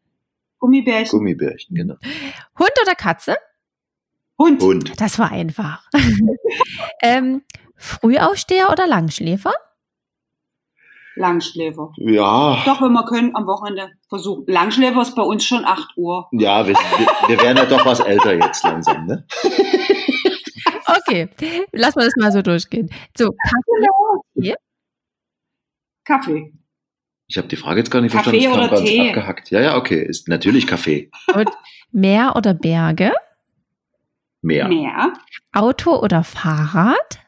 Gummibärchen. 0.59 1.17
Gummibärchen, 1.17 1.75
genau. 1.75 1.95
Hund 2.59 2.71
oder 2.81 2.95
Katze? 2.95 3.37
Hund. 4.37 4.61
Hund. 4.61 4.99
Das 5.01 5.17
war 5.17 5.31
einfach. 5.31 5.89
ähm, 7.01 7.41
Frühaufsteher 7.75 8.69
oder 8.71 8.85
Langschläfer? 8.87 9.53
Langschläfer. 11.17 11.91
Ja. 11.97 12.61
Doch, 12.65 12.81
wenn 12.81 12.93
wir 12.93 13.05
können, 13.05 13.35
am 13.35 13.45
Wochenende 13.45 13.89
versuchen. 14.09 14.45
Langschläfer 14.47 15.01
ist 15.01 15.15
bei 15.15 15.21
uns 15.21 15.43
schon 15.43 15.65
8 15.65 15.97
Uhr. 15.97 16.27
Ja, 16.31 16.67
wir, 16.67 16.75
wir, 16.75 17.07
wir 17.27 17.41
werden 17.41 17.57
ja 17.57 17.65
doch 17.65 17.85
was 17.85 17.99
älter 17.99 18.33
jetzt 18.33 18.63
langsam, 18.63 19.05
ne? 19.05 19.25
okay, 20.85 21.29
lassen 21.71 21.99
wir 21.99 22.05
das 22.05 22.15
mal 22.17 22.31
so 22.31 22.41
durchgehen. 22.41 22.89
So, 23.17 23.31
Kaffee. 24.35 24.55
Kaffee. 26.05 26.53
Ich 27.29 27.37
habe 27.37 27.49
die 27.49 27.57
Frage 27.57 27.79
jetzt 27.79 27.91
gar 27.91 28.01
nicht 28.01 28.13
Kaffee 28.13 28.41
verstanden. 28.41 28.69
Kaffee 28.69 28.75
oder 28.75 28.85
Tee? 28.85 29.09
abgehackt. 29.09 29.51
Ja, 29.51 29.59
ja, 29.59 29.77
okay. 29.77 30.01
Ist 30.01 30.29
natürlich 30.29 30.65
Kaffee. 30.65 31.11
Und 31.33 31.49
Meer 31.91 32.33
oder 32.35 32.53
Berge? 32.53 33.13
Meer. 34.41 34.67
Meer. 34.67 35.13
Auto 35.53 35.95
oder 35.95 36.23
Fahrrad? 36.23 37.19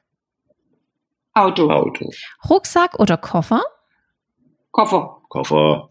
Auto. 1.34 1.70
Auto. 1.70 2.12
Rucksack 2.50 3.00
oder 3.00 3.18
Koffer? 3.18 3.64
Koffer. 4.72 5.22
Koffer. 5.30 5.90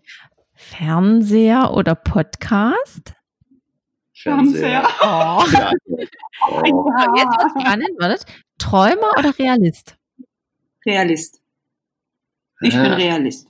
Fernseher 0.54 1.74
oder 1.74 1.94
Podcast? 1.94 3.14
Fernseher. 4.14 4.88
Oh. 5.00 5.44
Ja. 5.52 5.72
Oh. 6.50 6.62
Jetzt 7.16 7.36
was 7.36 7.50
spannend, 7.60 7.90
wartet. 7.98 8.24
Träumer 8.58 9.10
oder 9.18 9.36
Realist? 9.36 9.96
Realist. 10.86 11.40
Ich 12.60 12.72
bin 12.74 12.92
Realist. 12.92 13.48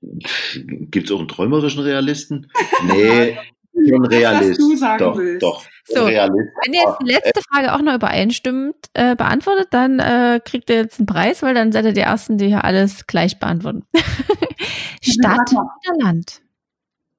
Gibt 0.00 1.08
es 1.08 1.12
auch 1.12 1.18
einen 1.18 1.26
träumerischen 1.28 1.82
Realisten? 1.82 2.50
Nee, 2.84 3.36
schon 3.88 4.06
Realist. 4.06 4.50
Was 4.50 4.58
du 4.58 4.76
sagen 4.76 4.98
doch, 4.98 5.16
willst. 5.16 5.42
doch. 5.42 5.64
So, 5.86 6.06
Realist. 6.06 6.50
wenn 6.64 6.72
ihr 6.72 6.80
jetzt 6.80 6.98
die 7.02 7.12
letzte 7.12 7.40
Frage 7.52 7.74
auch 7.74 7.82
noch 7.82 7.94
übereinstimmend 7.94 8.76
äh, 8.94 9.14
beantwortet, 9.16 9.68
dann 9.70 9.98
äh, 9.98 10.40
kriegt 10.44 10.70
ihr 10.70 10.76
jetzt 10.76 10.98
einen 10.98 11.06
Preis, 11.06 11.42
weil 11.42 11.54
dann 11.54 11.72
seid 11.72 11.84
ihr 11.84 11.92
die 11.92 12.00
Ersten, 12.00 12.38
die 12.38 12.46
hier 12.48 12.64
alles 12.64 13.06
gleich 13.06 13.38
beantworten. 13.38 13.84
Stadt 15.02 15.52
oder 15.52 16.04
Land? 16.04 16.40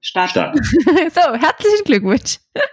Stadt. 0.01 0.31
Stadt. 0.31 0.55
so, 0.63 1.33
herzlichen 1.33 1.83
Glückwunsch. 1.83 2.37
Das 2.53 2.63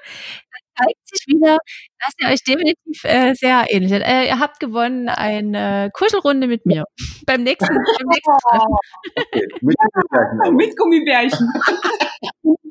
zeigt 0.76 1.08
sich 1.08 1.26
wieder, 1.26 1.58
dass 1.98 2.12
ihr 2.20 2.28
euch 2.28 2.44
definitiv 2.44 3.04
äh, 3.04 3.34
sehr 3.34 3.66
ähnlich 3.68 3.90
seid. 3.90 4.02
Äh, 4.02 4.26
ihr 4.28 4.38
habt 4.38 4.60
gewonnen 4.60 5.08
eine 5.08 5.90
Kuschelrunde 5.92 6.46
mit 6.46 6.66
mir. 6.66 6.84
beim 7.26 7.42
nächsten, 7.42 7.74
beim 7.74 8.08
nächsten. 8.08 8.32
Okay. 9.14 9.46
Mit 9.60 9.76
Gummibärchen. 9.76 10.56
Mit 10.56 10.76
Gummibärchen. 10.76 11.52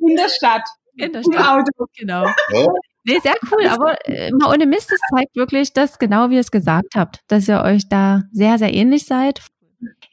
In 0.08 0.16
der 0.16 0.30
Stadt. 0.30 0.68
In 0.96 1.12
der 1.12 1.22
Im 1.24 1.32
Stadt. 1.32 1.48
Auto. 1.48 1.86
Genau. 1.98 2.26
Ja? 2.26 2.68
Nee, 3.04 3.20
sehr 3.24 3.36
cool, 3.52 3.68
aber 3.68 3.98
äh, 4.08 4.32
mal 4.32 4.54
ohne 4.54 4.68
Mist, 4.68 4.92
das 4.92 5.00
zeigt 5.16 5.36
wirklich, 5.36 5.74
dass 5.74 5.98
genau 5.98 6.30
wie 6.30 6.36
ihr 6.36 6.42
es 6.42 6.52
gesagt 6.52 6.96
habt, 6.96 7.22
dass 7.28 7.48
ihr 7.48 7.62
euch 7.62 7.90
da 7.90 8.24
sehr, 8.32 8.60
sehr 8.60 8.74
ähnlich 8.74 9.06
seid. 9.06 9.42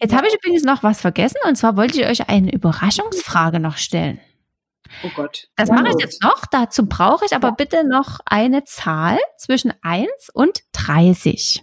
Jetzt 0.00 0.14
habe 0.16 0.26
ich 0.28 0.34
übrigens 0.34 0.62
noch 0.62 0.82
was 0.82 1.00
vergessen 1.00 1.38
und 1.46 1.56
zwar 1.56 1.76
wollte 1.76 2.00
ich 2.00 2.06
euch 2.06 2.28
eine 2.28 2.52
Überraschungsfrage 2.52 3.60
noch 3.60 3.76
stellen. 3.76 4.20
Oh 5.04 5.10
Gott. 5.14 5.48
Das 5.56 5.68
mache 5.68 5.88
ich 5.88 5.96
jetzt 5.98 6.22
noch, 6.22 6.46
dazu 6.50 6.86
brauche 6.86 7.26
ich 7.26 7.34
aber 7.34 7.52
bitte 7.52 7.86
noch 7.86 8.20
eine 8.24 8.64
Zahl 8.64 9.18
zwischen 9.36 9.74
1 9.82 10.08
und 10.32 10.60
30. 10.72 11.62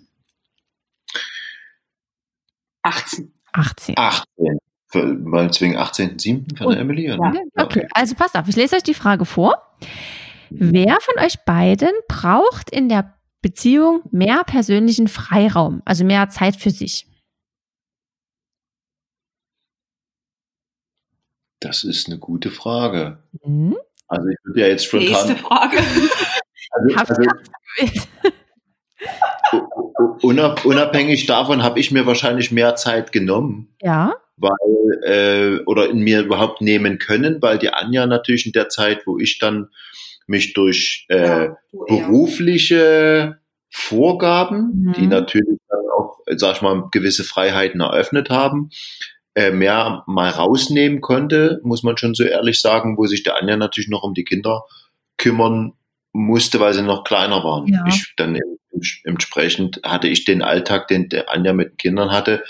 18. 2.84 3.34
18. 3.54 3.97
18. 3.97 4.60
Weil 4.95 5.51
zwingen 5.51 5.77
18.7. 5.77 6.58
von 6.58 6.71
der 6.71 6.79
Emily, 6.79 7.12
oder? 7.12 7.34
Ja. 7.34 7.63
Okay, 7.63 7.88
also 7.91 8.15
passt 8.15 8.36
auf, 8.36 8.47
ich 8.47 8.55
lese 8.55 8.75
euch 8.75 8.84
die 8.84 8.93
Frage 8.93 9.25
vor. 9.25 9.62
Wer 10.49 10.97
von 11.01 11.23
euch 11.23 11.43
beiden 11.45 11.91
braucht 12.08 12.69
in 12.69 12.89
der 12.89 13.15
Beziehung 13.41 14.01
mehr 14.12 14.43
persönlichen 14.43 15.08
Freiraum, 15.08 15.81
also 15.86 16.05
mehr 16.05 16.29
Zeit 16.29 16.55
für 16.55 16.71
sich? 16.71 17.08
Das 21.60 21.84
ist 21.84 22.08
eine 22.08 22.19
gute 22.19 22.51
Frage. 22.51 23.23
Hm? 23.41 23.75
Also 24.08 24.27
ich 24.27 24.38
würde 24.43 24.62
ja 24.62 24.67
jetzt 24.67 24.91
Nächste 24.93 25.36
spontan. 25.36 25.38
Frage. 25.38 25.77
Also, 26.71 27.23
also 30.21 30.43
unabhängig 30.67 31.25
davon 31.25 31.63
habe 31.63 31.79
ich 31.79 31.91
mir 31.91 32.05
wahrscheinlich 32.05 32.51
mehr 32.51 32.75
Zeit 32.75 33.12
genommen, 33.12 33.75
Ja, 33.81 34.13
weil 34.38 35.04
äh, 35.04 35.63
oder 35.65 35.89
in 35.89 36.00
mir 36.00 36.21
überhaupt 36.21 36.62
nehmen 36.62 36.98
können, 37.00 37.41
weil 37.41 37.58
die 37.58 37.69
Anja 37.69 38.06
natürlich 38.06 38.45
in 38.45 38.52
der 38.52 38.69
Zeit, 38.69 39.06
wo 39.06 39.17
ich 39.19 39.39
dann 39.39 39.69
mich 40.28 40.54
durch 40.54 41.06
äh, 41.10 41.45
Ja, 41.45 41.58
berufliche 41.71 43.38
Vorgaben, 43.69 44.71
Mhm. 44.86 44.93
die 44.93 45.08
natürlich 45.08 45.60
dann 45.69 45.80
auch, 45.98 46.19
sag 46.36 46.56
ich 46.56 46.62
mal, 46.62 46.88
gewisse 46.91 47.24
Freiheiten 47.24 47.82
eröffnet 47.82 48.30
haben, 48.30 48.69
äh, 49.36 49.52
mehr 49.52 50.04
mal 50.08 50.30
rausnehmen 50.30 51.02
konnte, 51.02 51.60
muss 51.63 51.84
man 51.84 51.98
schon 51.98 52.15
so 52.15 52.24
ehrlich 52.24 52.62
sagen, 52.62 52.98
wo 52.98 53.06
sich 53.06 53.24
der 53.24 53.38
Anja 53.38 53.58
natürlich 53.58 53.89
noch 53.89 54.04
um 54.04 54.13
die 54.13 54.24
Kinder 54.24 54.63
kümmern 55.17 55.74
musste, 56.13 56.60
weil 56.62 56.74
sie 56.74 56.82
noch 56.82 57.04
kleiner 57.04 57.43
waren. 57.43 57.67
Ja. 57.67 57.84
Ich 57.88 58.13
dann 58.15 58.39
entsprechend 59.04 59.82
hatte 59.84 60.08
ich 60.08 60.26
den 60.26 60.41
Alltag, 60.41 60.88
den 60.88 61.10
der 61.10 61.30
Anja 61.30 61.54
mit 61.54 61.71
den 61.71 61.78
Kindern 61.78 62.12
hatte, 62.12 62.43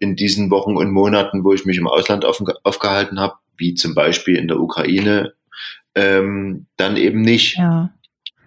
in 0.00 0.16
diesen 0.16 0.50
Wochen 0.50 0.76
und 0.76 0.90
Monaten, 0.90 1.44
wo 1.44 1.52
ich 1.52 1.64
mich 1.64 1.76
im 1.76 1.86
Ausland 1.86 2.24
aufge 2.24 2.54
aufgehalten 2.64 3.20
habe, 3.20 3.34
wie 3.56 3.74
zum 3.74 3.94
Beispiel 3.94 4.36
in 4.36 4.48
der 4.48 4.58
Ukraine, 4.58 5.34
ähm, 5.94 6.66
dann 6.76 6.96
eben 6.96 7.20
nicht. 7.20 7.56
Ja. 7.56 7.90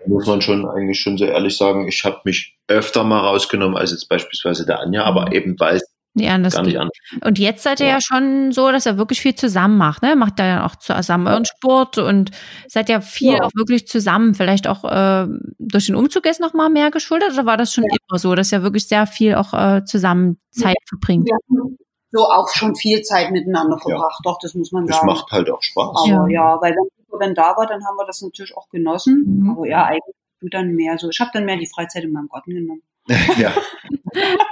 Muss 0.06 0.28
man 0.28 0.42
schon 0.42 0.68
eigentlich 0.68 1.00
schon 1.00 1.18
so 1.18 1.24
ehrlich 1.24 1.56
sagen, 1.56 1.88
ich 1.88 2.04
habe 2.04 2.20
mich 2.26 2.58
öfter 2.68 3.06
mal 3.06 3.20
rausgenommen 3.20 3.78
als 3.78 3.92
jetzt 3.92 4.10
beispielsweise 4.10 4.66
der 4.66 4.82
Anja, 4.82 5.06
aber 5.06 5.32
eben 5.32 5.58
weil 5.60 5.78
es 5.78 5.93
Nee, 6.16 6.30
anders 6.30 6.54
gar 6.54 6.62
nicht 6.64 6.74
geht. 6.74 6.82
anders 6.82 6.98
Und 7.26 7.40
jetzt 7.40 7.64
seid 7.64 7.80
ihr 7.80 7.88
Ja. 7.88 7.94
ja 7.94 8.00
schon 8.02 8.52
so, 8.52 8.72
dass 8.72 8.86
ihr 8.86 8.98
wirklich 8.98 9.20
viel 9.22 9.34
zusammen 9.36 9.78
macht, 9.78 10.04
ne? 10.04 10.16
Macht 10.16 10.40
ihr 10.40 10.46
ja 10.46 10.66
auch 10.66 10.76
zusammen 10.76 11.28
euren 11.28 11.46
Sport 11.46 11.98
und 11.98 12.32
seid 12.68 12.88
ja 12.90 13.02
viel 13.02 13.34
Ja. 13.34 13.44
auch 13.44 13.52
wirklich 13.56 13.88
zusammen. 13.88 14.36
Vielleicht 14.36 14.68
auch 14.68 14.84
äh, 14.86 15.28
durch 15.60 15.88
den 15.88 15.96
Umzug 15.96 16.26
jetzt 16.26 16.40
noch 16.40 16.54
mal 16.54 16.70
mehr 16.70 16.92
geschuldet 16.92 17.34
oder 17.34 17.46
war 17.46 17.58
das 17.58 17.74
schon 17.74 17.84
immer 17.86 18.20
so, 18.20 18.36
dass 18.36 18.52
ihr 18.52 18.62
wirklich 18.64 18.88
sehr 18.88 19.08
viel 19.08 19.36
auch 19.36 19.54
äh, 19.54 19.84
zusammen 19.86 20.38
Zeit 20.52 20.78
verbringt? 20.88 21.26
Wir 21.28 21.36
haben 21.60 21.78
so 22.12 22.26
auch 22.28 22.48
schon 22.50 22.76
viel 22.76 23.02
Zeit 23.02 23.32
miteinander 23.32 23.80
verbracht, 23.80 24.22
doch, 24.24 24.38
das 24.40 24.54
muss 24.54 24.72
man 24.72 24.86
Das 24.86 24.98
sagen. 24.98 25.08
macht 25.08 25.32
halt 25.32 25.50
auch 25.50 25.64
Spaß. 25.64 25.98
Aber 25.98 26.08
Ja. 26.08 26.28
ja, 26.28 26.62
weil 26.62 26.76
wenn 27.10 27.20
dann 27.20 27.34
da 27.36 27.58
war, 27.58 27.66
dann 27.66 27.84
haben 27.86 27.96
wir 27.98 28.06
das 28.06 28.22
natürlich 28.22 28.56
auch 28.56 28.70
genossen. 28.70 29.24
Mhm. 29.42 29.50
Aber 29.50 29.68
ja, 29.68 29.86
eigentlich 29.86 30.16
du 30.42 30.50
dann 30.50 30.76
mehr 30.76 30.98
so. 31.00 31.10
Ich 31.10 31.20
habe 31.20 31.32
dann 31.34 31.46
mehr 31.46 31.58
die 31.58 31.70
Freizeit 31.74 32.04
in 32.04 32.12
meinem 32.12 32.28
Garten 32.28 32.52
genommen. 32.54 32.82
ja. 33.38 33.54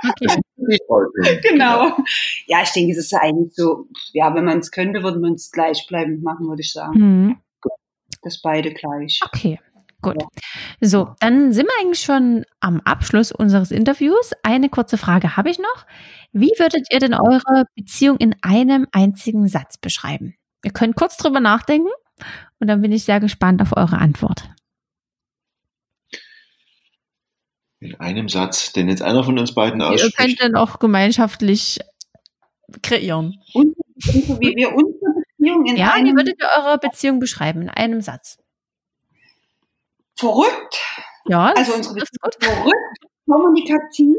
Okay. 0.10 0.38
Genau. 1.42 1.98
Ja, 2.46 2.62
ich 2.64 2.70
denke, 2.70 2.92
es 2.92 2.98
ist 2.98 3.14
eigentlich 3.14 3.54
so, 3.56 3.88
ja, 4.14 4.34
wenn 4.36 4.46
man 4.46 4.60
es 4.60 4.72
könnte, 4.72 5.04
würde 5.04 5.20
man 5.20 5.34
es 5.34 5.52
gleichbleibend 5.52 6.24
machen, 6.24 6.48
würde 6.48 6.62
ich 6.62 6.72
sagen. 6.72 7.00
Mhm. 7.00 7.38
Das 8.22 8.42
beide 8.42 8.72
gleich. 8.72 9.20
Okay, 9.26 9.60
gut. 10.02 10.18
So, 10.80 11.16
dann 11.20 11.52
sind 11.52 11.66
wir 11.66 11.74
eigentlich 11.82 12.02
schon 12.02 12.46
am 12.60 12.82
Abschluss 12.82 13.32
unseres 13.32 13.72
Interviews. 13.72 14.32
Eine 14.44 14.70
kurze 14.70 14.98
Frage 14.98 15.36
habe 15.36 15.50
ich 15.50 15.58
noch. 15.58 15.86
Wie 16.32 16.52
würdet 16.58 16.88
ihr 16.92 17.00
denn 17.00 17.16
eure 17.16 17.66
Beziehung 17.76 18.18
in 18.18 18.36
einem 18.42 18.88
einzigen 18.92 19.48
Satz 19.48 19.78
beschreiben? 19.78 20.36
Ihr 20.64 20.72
könnt 20.72 20.96
kurz 20.96 21.18
drüber 21.18 21.40
nachdenken 21.40 21.90
und 22.60 22.68
dann 22.68 22.82
bin 22.82 22.92
ich 22.92 23.04
sehr 23.04 23.20
gespannt 23.20 23.62
auf 23.62 23.76
eure 23.76 23.98
Antwort. 23.98 24.50
In 27.82 28.00
einem 28.00 28.30
Satz, 28.30 28.72
den 28.74 28.88
jetzt 28.90 29.02
einer 29.02 29.24
von 29.24 29.38
uns 29.40 29.54
beiden 29.56 29.82
Ihr 29.82 29.88
könnt 29.90 30.02
ausspricht. 30.04 30.42
dann 30.42 30.56
auch 30.56 30.78
gemeinschaftlich 30.80 31.80
kreieren. 32.84 33.42
Und 33.54 33.76
wie 33.96 34.56
wir 34.56 34.70
unsere 34.74 35.14
Beziehung 35.38 35.66
in 35.66 35.76
Ja, 35.78 35.88
wie 35.96 36.00
einem 36.02 36.16
würdet 36.16 36.36
ihr 36.40 36.48
eure 36.58 36.78
Beziehung 36.78 37.20
beschreiben 37.20 37.64
in 37.64 37.70
einem 37.70 38.02
Satz? 38.02 38.38
verrückt, 40.16 40.80
Ja, 41.26 41.52
also 41.56 41.74
unsere 41.74 41.96
das 41.96 42.04
ist 42.12 42.22
Beziehung 42.22 42.54
gut. 42.64 42.72
verrückt, 42.72 43.00
kommunikativ. 43.28 44.16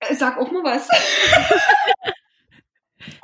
Äh, 0.00 0.14
Sag 0.14 0.38
auch 0.38 0.50
mal 0.52 0.62
was. 0.62 0.88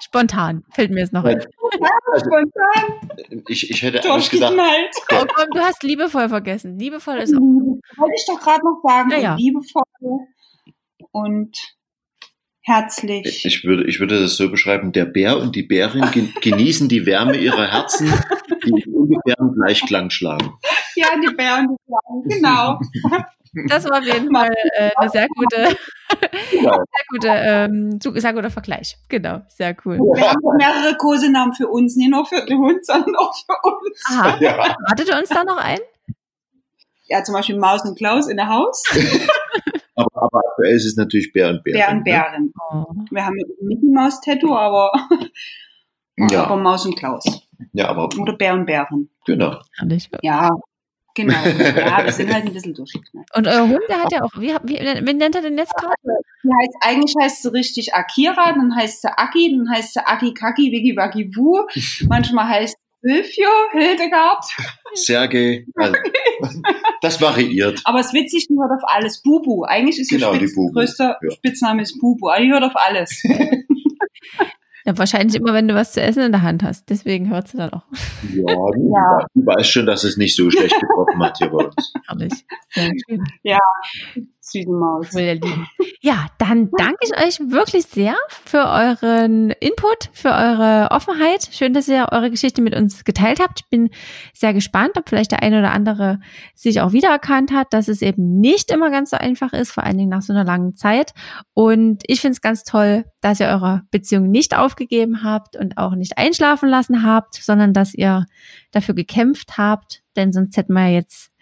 Spontan 0.09 0.65
fällt 0.71 0.91
mir 0.91 1.01
jetzt 1.01 1.13
noch 1.13 1.25
ein. 1.25 1.37
Also, 1.37 1.49
Spontan. 2.27 3.43
ich, 3.49 3.71
ich 3.71 3.83
hätte 3.83 4.03
eigentlich 4.11 4.31
gesagt, 4.31 4.57
Durchgeknallt. 4.57 4.91
Oh, 5.13 5.27
komm, 5.35 5.51
du 5.53 5.61
hast 5.61 5.83
liebevoll 5.83 6.29
vergessen. 6.29 6.79
Liebevoll 6.79 7.19
ist 7.19 7.35
auch. 7.35 7.41
Liebe, 7.41 7.81
wollte 7.97 8.15
ich 8.17 8.27
doch 8.27 8.41
gerade 8.41 8.65
noch 8.65 8.81
sagen. 8.83 9.11
Ja, 9.11 9.19
ja. 9.19 9.33
Und 9.33 9.39
liebevoll 9.39 9.83
und 11.13 11.59
herzlich. 12.63 13.45
ich 13.45 13.65
würde, 13.65 13.85
ich 13.85 14.01
würde 14.01 14.21
das 14.21 14.37
so 14.37 14.51
beschreiben, 14.51 14.93
der 14.93 15.07
Bär 15.07 15.39
und 15.39 15.57
die 15.57 15.63
Bärin 15.63 16.11
ge 16.11 16.29
genießen 16.41 16.89
die 16.89 17.07
Wärme 17.07 17.37
ihrer 17.37 17.71
Herzen, 17.71 18.13
die 18.65 18.83
in 18.83 18.95
ungefähren 18.95 19.55
Gleichklang 19.55 20.11
schlagen. 20.11 20.53
Ja, 20.99 21.07
die 21.21 21.35
Bären, 21.35 21.69
die 21.69 21.77
Bären, 21.87 22.23
genau. 22.29 22.79
Das 23.69 23.85
war 23.87 23.99
auf 23.99 24.05
jeden 24.05 24.31
Fall 24.35 24.51
äh, 24.77 24.91
eine 24.97 25.09
sehr 25.11 25.27
gute, 25.29 25.77
Ja. 26.53 26.73
sehr 26.73 27.05
gute, 27.11 27.29
ähm, 27.29 27.99
sehr 28.01 28.33
guter 28.35 28.51
Vergleich. 28.51 28.97
Genau, 29.09 29.41
sehr 29.49 29.75
cool. 29.85 29.99
Wir 29.99 30.29
haben 30.31 30.41
mehrere 30.59 30.97
Kosenamen 30.97 31.55
für 31.55 31.67
uns, 31.69 31.97
nicht 31.97 32.11
nur 32.11 32.27
für 32.27 32.45
den 32.47 32.59
Hund, 32.59 32.85
sondern 32.85 33.17
auch 33.17 33.35
für 33.35 33.57
uns. 33.69 34.05
Aha, 34.11 34.37
Ja. 34.41 34.59
wartet 34.87 35.09
ihr 35.09 35.17
uns 35.19 35.29
da 35.31 35.45
noch 35.45 35.57
ein? 35.57 35.79
Ja, 37.07 37.25
zum 37.25 37.35
Beispiel 37.35 37.59
Maus 37.59 37.83
und 37.85 37.97
Klaus 37.97 38.29
in 38.29 38.37
der 38.37 38.49
Haus. 38.49 38.83
Aber, 39.95 40.23
aber 40.23 40.39
aktuell 40.51 40.77
ist 40.77 40.85
es 40.85 40.95
natürlich 40.97 41.33
Bär 41.33 41.49
und 41.51 41.65
Bärin. 41.65 41.81
Bär 41.81 41.91
und 41.91 42.05
Bären. 42.05 42.53
Oh. 42.71 42.85
Wir 43.11 43.27
haben 43.27 43.35
ein 43.35 43.67
Mickey 43.67 43.87
Maus 43.93 44.21
Tattoo, 44.21 44.55
aber, 44.55 44.93
Ne? 46.17 46.27
aber 46.39 46.51
Ja, 46.51 46.57
Maus 46.57 46.87
und 46.87 46.97
Klaus. 46.97 47.25
ja, 47.73 47.89
aber 47.89 48.09
Oder 48.21 48.35
Bär 48.37 48.55
und 48.55 48.65
Bären. 48.67 49.11
genau. 49.27 49.59
Ja, 50.23 50.51
genau. 51.19 51.45
Ja, 51.45 52.05
wir 52.05 52.13
sind 52.13 52.33
halt 52.33 52.47
ein 52.47 52.53
bisschen 52.53 52.75
durchgeknallt. 52.75 53.29
Und 53.35 53.47
euer 53.47 53.69
Hund, 53.69 53.83
der 53.89 54.03
hat 54.03 54.13
ja 54.13 54.23
auch, 54.23 54.33
wie, 54.39 54.55
wie, 54.65 54.79
wie 54.79 55.15
nennt 55.15 55.35
er 55.35 55.43
denn 55.43 55.59
jetzt 55.59 55.75
gerade? 55.75 55.95
Die 56.45 56.49
heißt, 56.49 56.77
eigentlich 56.81 57.15
heißt 57.21 57.43
sie 57.43 57.53
richtig 57.53 57.95
Akira, 57.95 58.53
dann 58.53 58.75
heißt 58.75 59.03
sie 59.03 59.09
Aki, 59.09 59.57
dann 59.57 59.71
heißt 59.71 59.95
sie 59.95 60.07
Aki 60.07 60.35
Kaki 60.35 60.73
Wigi 60.73 60.97
Wagi 60.97 61.31
Wu. 61.35 61.67
Manchmal 62.09 62.49
heißt 62.49 62.77
sie 62.77 62.89
Silvio, 63.01 63.49
Hildegard. 63.73 64.45
Sergei, 64.95 65.67
also, 65.77 65.95
das 67.01 67.21
variiert. 67.21 67.81
Aber 67.85 68.01
es 68.01 68.07
ist 68.07 68.15
witzig, 68.15 68.49
die 68.49 68.55
hört 68.55 68.73
auf 68.73 68.89
alles. 68.89 69.23
Bubu. 69.23 69.63
Eigentlich 69.63 70.01
ist 70.01 70.11
ihr 70.11 70.19
Genau, 70.19 70.33
die 70.33 70.41
Spitz 70.41 70.55
Bubu, 70.55 70.73
größter 70.73 71.19
ja. 71.23 71.31
Spitzname 71.31 71.83
ist 71.83 72.01
Bubu, 72.01 72.29
aber 72.29 72.41
die 72.41 72.51
hört 72.51 72.65
auf 72.65 72.75
alles. 72.75 73.23
Ja, 74.89 74.97
wahrscheinlich 74.97 75.37
immer, 75.37 75.53
wenn 75.53 75.69
du 75.69 75.75
was 75.75 75.93
zu 75.93 76.01
essen 76.01 76.23
in 76.23 76.33
der 76.33 76.41
Hand 76.41 76.63
hast. 76.63 76.89
Deswegen 76.89 77.29
hört 77.29 77.47
sie 77.49 77.59
dann 77.59 77.69
auch. 77.75 77.83
Ja, 78.35 78.55
die, 78.75 78.89
Ja. 78.95 79.27
die 79.35 79.45
weiß 79.45 79.69
schon, 79.69 79.85
dass 79.85 80.03
es 80.03 80.17
nicht 80.17 80.35
so 80.35 80.51
schlecht 80.51 80.81
getroffen 80.81 81.23
hat 81.23 81.37
hier 81.37 81.51
bei 81.51 81.65
uns. 81.67 81.93
Herrlich. 82.07 82.33
Sehr 83.43 83.59
schön. 84.51 84.63
Süße 84.63 84.71
Maus. 84.71 85.09
Ja, 86.01 86.27
dann 86.39 86.71
danke 86.79 86.99
ich 87.03 87.13
euch 87.17 87.51
wirklich 87.51 87.85
sehr 87.87 88.15
für 88.45 88.67
euren 88.67 89.51
Input, 89.51 90.11
für 90.13 90.31
eure 90.31 90.93
Offenheit. 90.93 91.49
Schön, 91.51 91.75
dass 91.75 91.89
ihr 91.89 92.09
eure 92.13 92.31
Geschichte 92.31 92.63
mit 92.63 92.77
uns 92.77 93.05
geteilt 93.05 93.41
habt. 93.41 93.63
Ich 93.63 93.69
bin 93.69 93.91
sehr 94.33 94.55
gespannt, 94.55 94.93
ob 94.97 95.09
vielleicht 95.09 95.33
der 95.33 95.43
eine 95.43 95.59
oder 95.59 95.73
andere 95.73 96.21
sich 96.55 96.81
auch 96.81 96.93
wiedererkannt 96.93 97.51
hat, 97.51 97.73
dass 97.73 97.89
es 97.89 98.01
eben 98.01 98.39
nicht 98.39 98.71
immer 98.71 98.91
ganz 98.91 99.11
so 99.11 99.17
einfach 99.17 99.53
ist, 99.53 99.73
vor 99.73 99.83
allen 99.83 99.99
Dingen 99.99 100.11
nach 100.11 100.23
so 100.23 100.33
einer 100.33 100.45
langen 100.45 100.77
Zeit. 100.77 101.15
Und 101.53 102.03
ich 102.07 102.21
finde 102.21 102.35
es 102.35 102.41
ganz 102.41 102.63
toll, 102.63 103.05
dass 103.21 103.41
ihr 103.41 103.49
eure 103.49 103.83
Beziehung 103.91 104.31
nicht 104.31 104.57
aufgegeben 104.57 105.25
habt 105.25 105.57
und 105.57 105.79
auch 105.79 105.97
nicht 105.97 106.17
einschlafen 106.17 106.69
lassen 106.69 107.03
habt, 107.03 107.35
sondern 107.35 107.73
dass 107.73 107.93
ihr 107.93 108.25
dafür 108.71 108.95
gekämpft 108.95 109.59
habt. 109.59 110.03
Denn 110.15 110.33
sonst 110.33 110.57
hätten 110.57 110.75
wir 110.75 110.89
jetzt 110.91 111.33